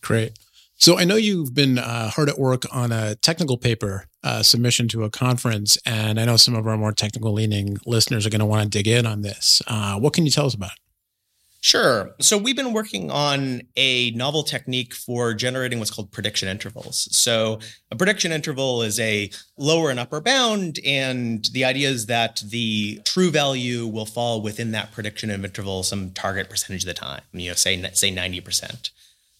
Great. 0.00 0.38
So 0.76 0.98
I 0.98 1.04
know 1.04 1.16
you've 1.16 1.54
been 1.54 1.78
uh, 1.78 2.10
hard 2.10 2.28
at 2.28 2.38
work 2.38 2.64
on 2.72 2.90
a 2.90 3.14
technical 3.14 3.56
paper 3.56 4.06
uh, 4.24 4.42
submission 4.42 4.88
to 4.88 5.04
a 5.04 5.10
conference, 5.10 5.78
and 5.84 6.20
I 6.20 6.24
know 6.24 6.36
some 6.36 6.54
of 6.54 6.66
our 6.66 6.76
more 6.76 6.92
technical 6.92 7.32
leaning 7.32 7.78
listeners 7.86 8.26
are 8.26 8.30
going 8.30 8.40
to 8.40 8.46
want 8.46 8.62
to 8.64 8.68
dig 8.68 8.88
in 8.88 9.06
on 9.06 9.22
this. 9.22 9.62
Uh, 9.66 9.98
what 9.98 10.12
can 10.12 10.24
you 10.24 10.30
tell 10.30 10.46
us 10.46 10.54
about 10.54 10.72
it? 10.72 10.78
Sure. 11.64 12.10
So 12.18 12.36
we've 12.36 12.56
been 12.56 12.72
working 12.72 13.08
on 13.12 13.62
a 13.76 14.10
novel 14.10 14.42
technique 14.42 14.92
for 14.92 15.32
generating 15.32 15.78
what's 15.78 15.92
called 15.92 16.10
prediction 16.10 16.48
intervals. 16.48 17.08
So 17.16 17.60
a 17.92 17.94
prediction 17.94 18.32
interval 18.32 18.82
is 18.82 18.98
a 18.98 19.30
lower 19.56 19.88
and 19.88 20.00
upper 20.00 20.20
bound, 20.20 20.80
and 20.84 21.44
the 21.52 21.64
idea 21.64 21.88
is 21.88 22.06
that 22.06 22.42
the 22.44 23.00
true 23.04 23.30
value 23.30 23.86
will 23.86 24.06
fall 24.06 24.42
within 24.42 24.72
that 24.72 24.90
prediction 24.90 25.30
interval 25.30 25.84
some 25.84 26.10
target 26.10 26.50
percentage 26.50 26.82
of 26.82 26.88
the 26.88 26.94
time. 26.94 27.22
You 27.32 27.50
know, 27.50 27.54
say 27.54 27.80
say 27.92 28.10
ninety 28.10 28.40
percent. 28.40 28.90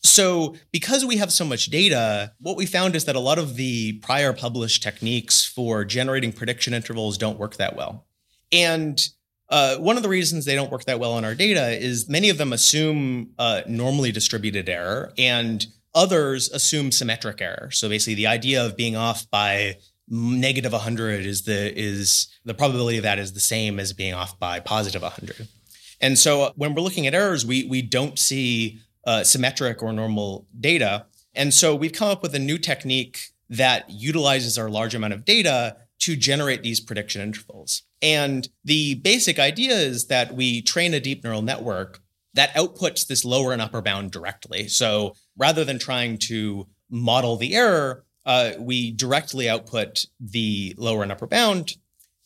So, 0.04 0.56
because 0.72 1.04
we 1.04 1.18
have 1.18 1.32
so 1.32 1.44
much 1.44 1.66
data, 1.66 2.32
what 2.40 2.56
we 2.56 2.66
found 2.66 2.96
is 2.96 3.04
that 3.04 3.14
a 3.14 3.20
lot 3.20 3.38
of 3.38 3.54
the 3.54 3.94
prior 4.00 4.32
published 4.32 4.82
techniques 4.82 5.44
for 5.44 5.84
generating 5.84 6.32
prediction 6.32 6.74
intervals 6.74 7.16
don't 7.16 7.38
work 7.38 7.56
that 7.56 7.76
well. 7.76 8.06
And 8.50 9.08
uh, 9.48 9.76
one 9.76 9.96
of 9.96 10.02
the 10.02 10.08
reasons 10.08 10.44
they 10.44 10.56
don't 10.56 10.72
work 10.72 10.84
that 10.84 10.98
well 10.98 11.12
on 11.12 11.24
our 11.24 11.34
data 11.34 11.70
is 11.70 12.08
many 12.08 12.30
of 12.30 12.38
them 12.38 12.52
assume 12.52 13.30
uh, 13.38 13.62
normally 13.68 14.10
distributed 14.10 14.68
error, 14.68 15.12
and 15.18 15.66
others 15.94 16.50
assume 16.50 16.90
symmetric 16.90 17.40
error. 17.40 17.70
So 17.70 17.88
basically, 17.88 18.14
the 18.14 18.26
idea 18.26 18.64
of 18.64 18.76
being 18.76 18.96
off 18.96 19.30
by 19.30 19.76
negative 20.08 20.72
100 20.72 21.24
is 21.24 21.42
the 21.42 21.78
is 21.78 22.28
the 22.44 22.54
probability 22.54 22.96
of 22.98 23.04
that 23.04 23.18
is 23.18 23.34
the 23.34 23.40
same 23.40 23.78
as 23.78 23.92
being 23.92 24.14
off 24.14 24.38
by 24.38 24.58
positive 24.58 25.02
100. 25.02 25.46
And 26.00 26.18
so 26.18 26.52
when 26.56 26.74
we're 26.74 26.82
looking 26.82 27.06
at 27.06 27.14
errors, 27.14 27.46
we 27.46 27.64
we 27.64 27.82
don't 27.82 28.18
see 28.18 28.80
uh, 29.06 29.24
symmetric 29.24 29.82
or 29.82 29.92
normal 29.92 30.46
data. 30.58 31.06
And 31.34 31.52
so 31.52 31.74
we've 31.74 31.92
come 31.92 32.08
up 32.08 32.22
with 32.22 32.34
a 32.34 32.38
new 32.38 32.58
technique 32.58 33.32
that 33.48 33.88
utilizes 33.90 34.58
our 34.58 34.68
large 34.68 34.94
amount 34.94 35.12
of 35.12 35.24
data 35.24 35.76
to 36.00 36.16
generate 36.16 36.62
these 36.62 36.80
prediction 36.80 37.22
intervals. 37.22 37.82
And 38.00 38.48
the 38.64 38.96
basic 38.96 39.38
idea 39.38 39.74
is 39.74 40.06
that 40.06 40.34
we 40.34 40.60
train 40.62 40.94
a 40.94 41.00
deep 41.00 41.22
neural 41.22 41.42
network 41.42 42.00
that 42.34 42.54
outputs 42.54 43.06
this 43.06 43.24
lower 43.24 43.52
and 43.52 43.62
upper 43.62 43.82
bound 43.82 44.10
directly. 44.10 44.68
So 44.68 45.14
rather 45.36 45.64
than 45.64 45.78
trying 45.78 46.18
to 46.18 46.66
model 46.90 47.36
the 47.36 47.54
error, 47.54 48.04
uh, 48.24 48.52
we 48.58 48.90
directly 48.90 49.48
output 49.48 50.06
the 50.18 50.74
lower 50.76 51.02
and 51.02 51.12
upper 51.12 51.26
bound. 51.26 51.76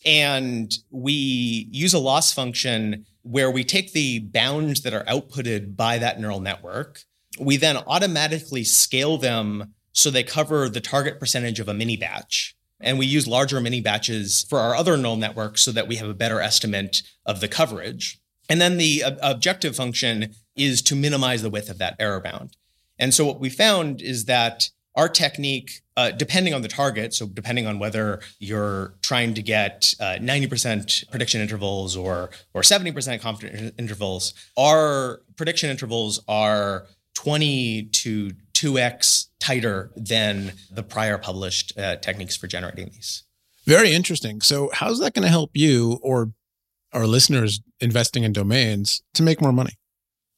And 0.04 0.72
we 0.90 1.68
use 1.70 1.94
a 1.94 1.98
loss 1.98 2.32
function 2.32 3.06
where 3.22 3.50
we 3.50 3.64
take 3.64 3.92
the 3.92 4.20
bounds 4.20 4.82
that 4.82 4.94
are 4.94 5.04
outputted 5.04 5.76
by 5.76 5.98
that 5.98 6.20
neural 6.20 6.40
network. 6.40 7.02
We 7.40 7.56
then 7.56 7.76
automatically 7.76 8.62
scale 8.64 9.18
them 9.18 9.74
so 9.92 10.10
they 10.10 10.22
cover 10.22 10.68
the 10.68 10.80
target 10.80 11.18
percentage 11.18 11.58
of 11.58 11.68
a 11.68 11.74
mini 11.74 11.96
batch. 11.96 12.54
And 12.80 12.98
we 12.98 13.06
use 13.06 13.26
larger 13.26 13.60
mini 13.60 13.80
batches 13.80 14.44
for 14.48 14.60
our 14.60 14.76
other 14.76 14.96
neural 14.96 15.16
networks 15.16 15.62
so 15.62 15.72
that 15.72 15.88
we 15.88 15.96
have 15.96 16.08
a 16.08 16.14
better 16.14 16.40
estimate 16.40 17.02
of 17.24 17.40
the 17.40 17.48
coverage. 17.48 18.20
And 18.48 18.60
then 18.60 18.76
the 18.76 19.02
uh, 19.02 19.16
objective 19.22 19.74
function 19.74 20.34
is 20.54 20.82
to 20.82 20.94
minimize 20.94 21.42
the 21.42 21.50
width 21.50 21.70
of 21.70 21.78
that 21.78 21.96
error 21.98 22.20
bound. 22.20 22.56
And 22.98 23.12
so 23.12 23.24
what 23.26 23.40
we 23.40 23.50
found 23.50 24.00
is 24.00 24.26
that 24.26 24.70
our 24.96 25.08
technique, 25.08 25.82
uh, 25.96 26.10
depending 26.10 26.54
on 26.54 26.62
the 26.62 26.68
target, 26.68 27.14
so 27.14 27.26
depending 27.26 27.66
on 27.66 27.78
whether 27.78 28.20
you're 28.38 28.94
trying 29.02 29.34
to 29.34 29.42
get 29.42 29.94
uh, 30.00 30.16
90% 30.20 31.10
prediction 31.10 31.40
intervals 31.40 31.96
or 31.96 32.30
or 32.54 32.62
70% 32.62 33.20
confidence 33.20 33.72
intervals, 33.78 34.34
our 34.56 35.20
prediction 35.36 35.70
intervals 35.70 36.22
are 36.26 36.86
20 37.14 37.88
to 37.92 38.32
2x 38.54 39.28
tighter 39.38 39.90
than 39.96 40.52
the 40.70 40.82
prior 40.82 41.18
published 41.18 41.78
uh, 41.78 41.96
techniques 41.96 42.36
for 42.36 42.46
generating 42.46 42.86
these. 42.86 43.24
Very 43.66 43.92
interesting. 43.92 44.40
So, 44.40 44.70
how's 44.72 45.00
that 45.00 45.12
going 45.12 45.24
to 45.24 45.28
help 45.28 45.50
you 45.54 45.98
or 46.02 46.32
our 46.92 47.06
listeners 47.06 47.60
investing 47.80 48.24
in 48.24 48.32
domains 48.32 49.02
to 49.14 49.22
make 49.22 49.40
more 49.40 49.52
money? 49.52 49.74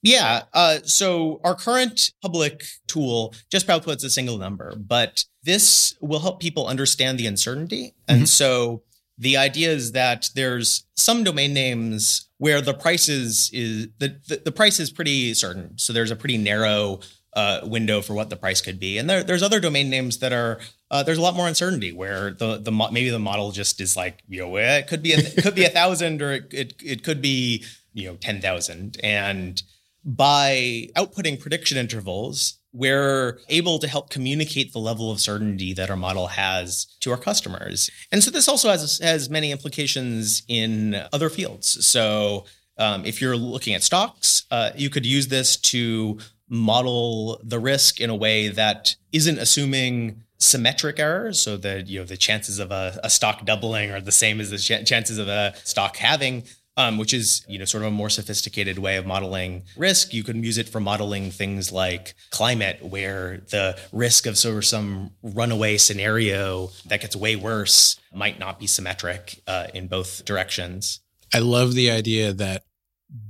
Yeah. 0.03 0.45
Uh, 0.53 0.79
so 0.85 1.41
our 1.45 1.55
current 1.55 2.13
public 2.23 2.65
tool 2.87 3.35
just 3.51 3.67
outputs 3.67 4.05
a 4.05 4.11
single 4.11 4.39
number, 4.39 4.75
but 4.77 5.25
this 5.43 5.97
will 6.01 6.21
help 6.21 6.41
people 6.41 6.67
understand 6.67 7.19
the 7.19 7.27
uncertainty. 7.27 7.95
And 8.07 8.19
mm-hmm. 8.19 8.27
so 8.27 8.83
the 9.17 9.37
idea 9.37 9.71
is 9.71 9.93
that 9.93 10.31
there's 10.35 10.85
some 10.95 11.25
domain 11.25 11.53
names 11.53 12.29
where 12.39 12.61
the 12.61 12.75
price 12.75 13.09
is, 13.09 13.51
is 13.53 13.89
the, 13.99 14.21
the, 14.29 14.43
the 14.45 14.53
price 14.53 14.79
is 14.79 14.91
pretty 14.91 15.35
certain. 15.35 15.77
So 15.77 15.93
there's 15.93 16.13
a 16.13 16.17
pretty 16.17 16.39
narrow 16.39 17.01
uh, 17.35 17.61
window 17.65 18.01
for 18.01 18.15
what 18.15 18.31
the 18.31 18.37
price 18.37 18.61
could 18.61 18.81
be. 18.81 18.99
And 18.99 19.09
there, 19.09 19.23
there's 19.23 19.43
other 19.43 19.61
domain 19.61 19.91
names 19.91 20.19
that 20.19 20.33
are 20.33 20.59
uh, 20.91 21.03
there's 21.03 21.19
a 21.19 21.23
lot 21.23 21.35
more 21.35 21.47
uncertainty 21.47 21.93
where 21.93 22.33
the 22.33 22.59
the 22.59 22.73
maybe 22.73 23.11
the 23.11 23.19
model 23.19 23.53
just 23.53 23.81
is 23.81 23.97
like 23.97 24.23
you 24.29 24.41
know 24.41 24.57
it 24.57 24.87
could 24.87 25.03
be 25.03 25.13
a, 25.13 25.19
it 25.19 25.43
could 25.43 25.55
be 25.55 25.65
a 25.65 25.69
thousand 25.69 26.23
or 26.23 26.33
it, 26.33 26.53
it 26.53 26.75
it 26.83 27.05
could 27.05 27.21
be 27.21 27.65
you 27.93 28.09
know 28.09 28.17
ten 28.17 28.41
thousand 28.41 28.99
and 29.03 29.63
by 30.09 30.89
outputting 30.97 31.39
prediction 31.39 31.77
intervals, 31.77 32.59
we're 32.73 33.39
able 33.51 33.79
to 33.79 33.87
help 33.87 34.09
communicate 34.09 34.73
the 34.73 34.79
level 34.79 35.11
of 35.11 35.21
certainty 35.21 35.75
that 35.75 35.91
our 35.91 35.97
model 35.97 36.29
has 36.29 36.87
to 37.01 37.11
our 37.11 37.19
customers. 37.19 37.91
And 38.11 38.25
so 38.25 38.31
this 38.31 38.49
also 38.49 38.71
has, 38.71 38.99
has 39.01 39.29
many 39.29 39.53
implications 39.53 40.43
in 40.49 40.97
other 41.13 41.29
fields. 41.29 41.85
So 41.87 42.47
um, 42.79 43.05
if 43.05 43.21
you're 43.21 43.37
looking 43.37 43.75
at 43.75 43.83
stocks, 43.83 44.47
uh, 44.51 44.71
you 44.75 44.89
could 44.89 45.05
use 45.05 45.29
this 45.29 45.59
to 45.59 46.19
model 46.49 47.39
the 47.45 47.59
risk 47.59 48.01
in 48.01 48.09
a 48.09 48.17
way 48.17 48.49
that 48.49 48.97
isn't 49.13 49.39
assuming 49.39 50.23
symmetric 50.39 50.99
errors 50.99 51.39
so 51.41 51.57
that 51.57 51.89
you 51.89 51.99
know 51.99 52.07
the 52.07 52.17
chances 52.17 52.59
of 52.59 52.71
a, 52.71 52.99
a 53.03 53.11
stock 53.11 53.45
doubling 53.45 53.91
are 53.91 54.01
the 54.01 54.13
same 54.13 54.41
as 54.41 54.51
the 54.51 54.57
ch- 54.57 54.89
chances 54.89 55.19
of 55.19 55.29
a 55.29 55.53
stock 55.65 55.97
halving 55.97 56.45
um, 56.79 56.97
which 56.97 57.13
is 57.13 57.45
you 57.49 57.59
know 57.59 57.65
sort 57.67 57.83
of 57.83 57.89
a 57.89 57.91
more 57.91 58.09
sophisticated 58.09 58.79
way 58.79 58.97
of 58.97 59.05
modeling 59.05 59.65
risk. 59.77 60.15
You 60.15 60.23
can 60.23 60.43
use 60.43 60.57
it 60.57 60.69
for 60.69 60.81
modeling 60.81 61.31
things 61.31 61.71
like 61.73 62.15
climate, 62.31 62.83
where 62.83 63.43
the 63.51 63.77
risk 63.93 64.25
of 64.27 64.39
sort 64.39 64.57
of 64.57 64.65
some 64.65 65.11
runaway 65.23 65.77
scenario 65.77 66.71
that 66.87 67.01
gets 67.01 67.17
way 67.17 67.35
worse 67.37 68.01
might 68.15 68.39
not 68.39 68.59
be 68.61 68.67
symmetric 68.67 69.43
uh, 69.47 69.67
in 69.75 69.89
both 69.89 70.25
directions. 70.25 71.01
I 71.35 71.41
love 71.41 71.75
the 71.75 71.91
idea 71.91 72.33
that 72.33 72.65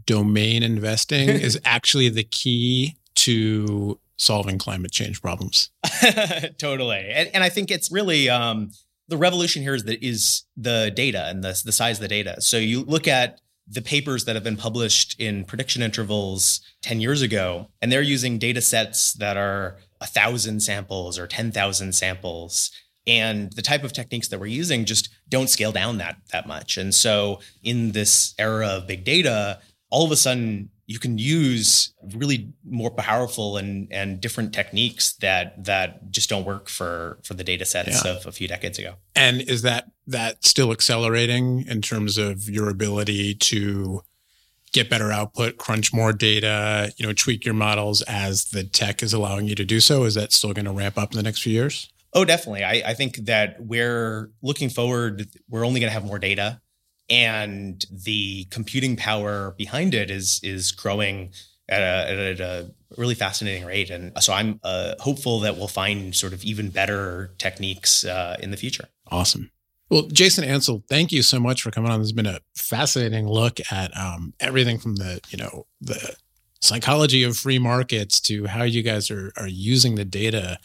domain 0.07 0.63
investing 0.63 1.31
is 1.31 1.59
actually 1.65 2.11
the 2.11 2.25
key 2.25 2.97
to 3.15 3.99
solving 4.19 4.59
climate 4.59 4.93
change 4.93 5.23
problems. 5.23 5.71
totally, 6.59 7.11
and, 7.11 7.31
and 7.33 7.43
I 7.43 7.49
think 7.49 7.71
it's 7.71 7.91
really. 7.91 8.29
Um, 8.29 8.71
the 9.09 9.17
revolution 9.17 9.63
here 9.63 9.75
is 9.75 9.85
that 9.85 10.05
is 10.05 10.45
the 10.57 10.93
data 10.95 11.27
and 11.29 11.43
the, 11.43 11.61
the 11.65 11.73
size 11.73 11.99
of 11.99 12.03
the 12.03 12.09
data. 12.09 12.41
So 12.41 12.57
you 12.59 12.85
look 12.85 13.09
at 13.09 13.41
the 13.71 13.83
papers 13.83 14.25
that 14.25 14.35
have 14.35 14.45
been 14.45 14.57
published 14.57 15.19
in 15.21 15.45
prediction 15.45 15.83
intervals 15.83 16.61
10 16.83 17.01
years 17.01 17.23
ago, 17.23 17.69
and 17.83 17.93
they're 17.93 18.03
using 18.03 18.39
data 18.39 18.61
sets 18.61 19.13
that 19.15 19.37
are 19.37 19.77
a 20.01 20.07
thousand 20.07 20.61
samples 20.61 21.19
or 21.19 21.27
10,000 21.27 21.95
samples. 21.95 22.71
And 23.07 23.53
the 23.53 23.63
type 23.63 23.85
of 23.85 23.93
techniques 23.93 24.29
that 24.29 24.39
we're 24.39 24.47
using 24.47 24.85
just 24.85 25.09
don't 25.29 25.49
scale 25.49 25.73
down 25.73 25.99
that 25.99 26.17
that 26.33 26.47
much. 26.47 26.77
And 26.77 26.95
so 26.95 27.41
in 27.63 27.93
this 27.93 28.35
era 28.39 28.69
of 28.69 28.87
big 28.87 29.05
data, 29.05 29.61
all 29.91 30.05
of 30.05 30.13
a 30.13 30.17
sudden 30.17 30.71
you 30.89 30.99
can 30.99 31.19
use 31.19 31.93
really 32.15 32.51
more 32.65 32.91
powerful 32.91 33.59
and 33.59 33.87
and 33.93 34.23
different 34.23 34.55
techniques 34.55 35.13
that 35.17 35.63
that 35.63 36.11
just 36.11 36.31
don't 36.31 36.47
work 36.47 36.69
for 36.69 37.19
for 37.23 37.35
the 37.35 37.45
data 37.45 37.67
sets 37.67 38.05
yeah. 38.05 38.13
of 38.13 38.27
a 38.27 38.33
few 38.33 38.49
decades 38.49 38.79
ago. 38.79 38.95
And 39.15 39.43
is 39.43 39.61
that 39.63 39.91
that 40.07 40.45
still 40.45 40.73
accelerating 40.73 41.67
in 41.69 41.83
terms 41.83 42.17
of 42.17 42.49
your 42.49 42.71
ability 42.71 43.35
to 43.35 44.01
get 44.73 44.89
better 44.89 45.13
output, 45.13 45.59
crunch 45.59 45.93
more 45.93 46.15
data, 46.15 46.91
you 46.97 47.07
know, 47.07 47.13
tweak 47.13 47.45
your 47.45 47.55
models 47.55 48.01
as 48.03 48.47
the 48.47 48.65
tech 48.65 49.03
is 49.03 49.13
allowing 49.13 49.47
you 49.47 49.55
to 49.55 49.67
do 49.67 49.81
so? 49.81 50.05
Is 50.05 50.15
that 50.15 50.33
still 50.33 50.55
going 50.55 50.65
to 50.65 50.73
ramp 50.73 50.97
up 50.97 51.13
in 51.13 51.19
the 51.19 51.23
next 51.23 51.43
few 51.43 51.53
years? 51.53 51.93
Oh, 52.15 52.25
definitely. 52.25 52.65
I, 52.65 52.83
I 52.87 52.95
think 52.95 53.17
that 53.27 53.57
we're 53.61 54.31
looking 54.41 54.71
forward, 54.71 55.29
we're 55.51 55.67
only 55.67 55.81
going 55.81 55.91
to 55.91 55.95
have 55.95 56.05
more 56.05 56.19
data 56.19 56.61
and 57.11 57.85
the 57.91 58.45
computing 58.51 58.97
power 58.97 59.55
behind 59.57 59.95
it 59.95 60.11
is 60.11 60.41
is 60.43 60.73
growing 60.73 61.33
at 61.69 61.83
a, 61.83 62.31
at 62.31 62.41
a 62.41 62.71
really 62.97 63.15
fascinating 63.15 63.65
rate. 63.65 63.91
And 63.91 64.13
so 64.23 64.33
I'm 64.33 64.59
uh, 64.65 64.95
hopeful 65.01 65.41
that 65.41 65.57
we'll 65.57 65.69
find 65.69 66.15
sort 66.15 66.33
of 66.33 66.43
even 66.45 66.71
better 66.71 67.35
techniques 67.39 68.05
uh, 68.05 68.37
in 68.41 68.51
the 68.51 68.57
future. 68.57 68.89
Awesome. 69.11 69.51
Well, 69.91 70.03
Jason 70.03 70.45
Ansel, 70.45 70.83
thank 70.89 71.13
you 71.13 71.23
so 71.23 71.41
much 71.41 71.63
for 71.63 71.71
coming 71.71 71.91
on. 71.91 72.01
This 72.01 72.09
has 72.09 72.13
been 72.13 72.27
a 72.27 72.41
fascinating 72.55 73.27
look 73.27 73.59
at 73.71 73.97
um, 73.97 74.35
everything 74.39 74.79
from 74.79 74.97
the 74.97 75.21
you 75.31 75.39
know 75.39 75.67
the 75.81 76.15
psychology 76.61 77.23
of 77.23 77.37
free 77.37 77.59
markets 77.59 78.21
to 78.21 78.47
how 78.47 78.65
you 78.65 78.83
guys 78.83 79.11
are 79.11 79.33
are 79.37 79.47
using 79.47 79.95
the 79.95 80.05
data 80.05 80.59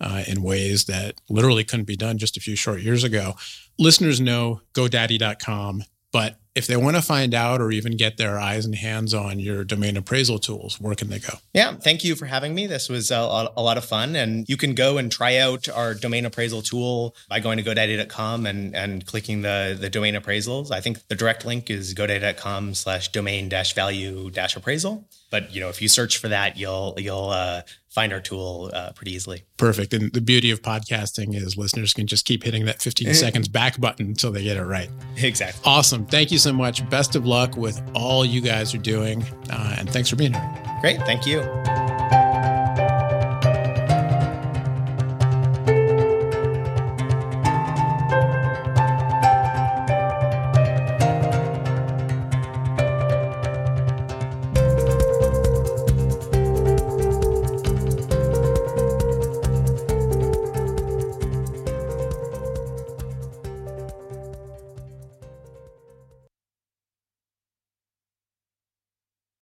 uh, 0.00 0.24
in 0.26 0.42
ways 0.42 0.84
that 0.84 1.14
literally 1.28 1.64
couldn't 1.64 1.86
be 1.86 1.96
done 1.96 2.18
just 2.18 2.36
a 2.36 2.40
few 2.40 2.56
short 2.56 2.80
years 2.80 3.04
ago 3.04 3.34
listeners 3.78 4.20
know 4.20 4.60
GoDaddy.com, 4.74 5.84
but 6.12 6.38
if 6.54 6.66
they 6.66 6.76
want 6.76 6.96
to 6.96 7.02
find 7.02 7.34
out 7.34 7.60
or 7.60 7.70
even 7.70 7.98
get 7.98 8.16
their 8.16 8.38
eyes 8.38 8.64
and 8.64 8.74
hands 8.74 9.12
on 9.12 9.38
your 9.38 9.62
domain 9.62 9.94
appraisal 9.98 10.38
tools, 10.38 10.80
where 10.80 10.94
can 10.94 11.10
they 11.10 11.18
go? 11.18 11.34
Yeah, 11.52 11.74
thank 11.74 12.02
you 12.02 12.14
for 12.14 12.24
having 12.24 12.54
me. 12.54 12.66
This 12.66 12.88
was 12.88 13.10
a, 13.10 13.50
a, 13.54 13.62
lot 13.62 13.76
of 13.76 13.84
fun. 13.84 14.16
And 14.16 14.48
you 14.48 14.56
can 14.56 14.74
go 14.74 14.96
and 14.96 15.12
try 15.12 15.36
out 15.36 15.68
our 15.68 15.92
domain 15.92 16.24
appraisal 16.24 16.62
tool 16.62 17.14
by 17.28 17.40
going 17.40 17.58
to 17.58 17.62
GoDaddy.com 17.62 18.46
and, 18.46 18.74
and 18.74 19.04
clicking 19.04 19.42
the, 19.42 19.76
the 19.78 19.90
domain 19.90 20.14
appraisals. 20.14 20.70
I 20.70 20.80
think 20.80 21.06
the 21.08 21.14
direct 21.14 21.44
link 21.44 21.68
is 21.68 21.94
GoDaddy.com 21.94 22.72
slash 22.72 23.08
domain 23.08 23.50
dash 23.50 23.74
value 23.74 24.30
dash 24.30 24.56
appraisal. 24.56 25.06
But 25.30 25.52
you 25.54 25.60
know, 25.60 25.68
if 25.68 25.82
you 25.82 25.88
search 25.88 26.16
for 26.16 26.28
that, 26.28 26.56
you'll 26.56 26.94
you'll 26.96 27.28
uh, 27.28 27.62
find 27.96 28.12
our 28.12 28.20
tool 28.20 28.70
uh, 28.74 28.92
pretty 28.92 29.12
easily. 29.12 29.42
Perfect. 29.56 29.94
And 29.94 30.12
the 30.12 30.20
beauty 30.20 30.50
of 30.50 30.60
podcasting 30.60 31.34
is 31.34 31.56
listeners 31.56 31.94
can 31.94 32.06
just 32.06 32.26
keep 32.26 32.42
hitting 32.44 32.66
that 32.66 32.82
15 32.82 33.14
seconds 33.14 33.48
back 33.48 33.80
button 33.80 34.08
until 34.08 34.30
they 34.30 34.44
get 34.44 34.58
it 34.58 34.64
right. 34.64 34.90
Exactly. 35.16 35.62
Awesome. 35.64 36.04
Thank 36.04 36.30
you 36.30 36.36
so 36.36 36.52
much. 36.52 36.86
Best 36.90 37.16
of 37.16 37.24
luck 37.24 37.56
with 37.56 37.80
all 37.94 38.22
you 38.22 38.42
guys 38.42 38.74
are 38.74 38.78
doing. 38.78 39.24
Uh, 39.50 39.76
and 39.78 39.88
thanks 39.88 40.10
for 40.10 40.16
being 40.16 40.34
here. 40.34 40.78
Great. 40.82 40.98
Thank 41.00 41.24
you. 41.26 41.40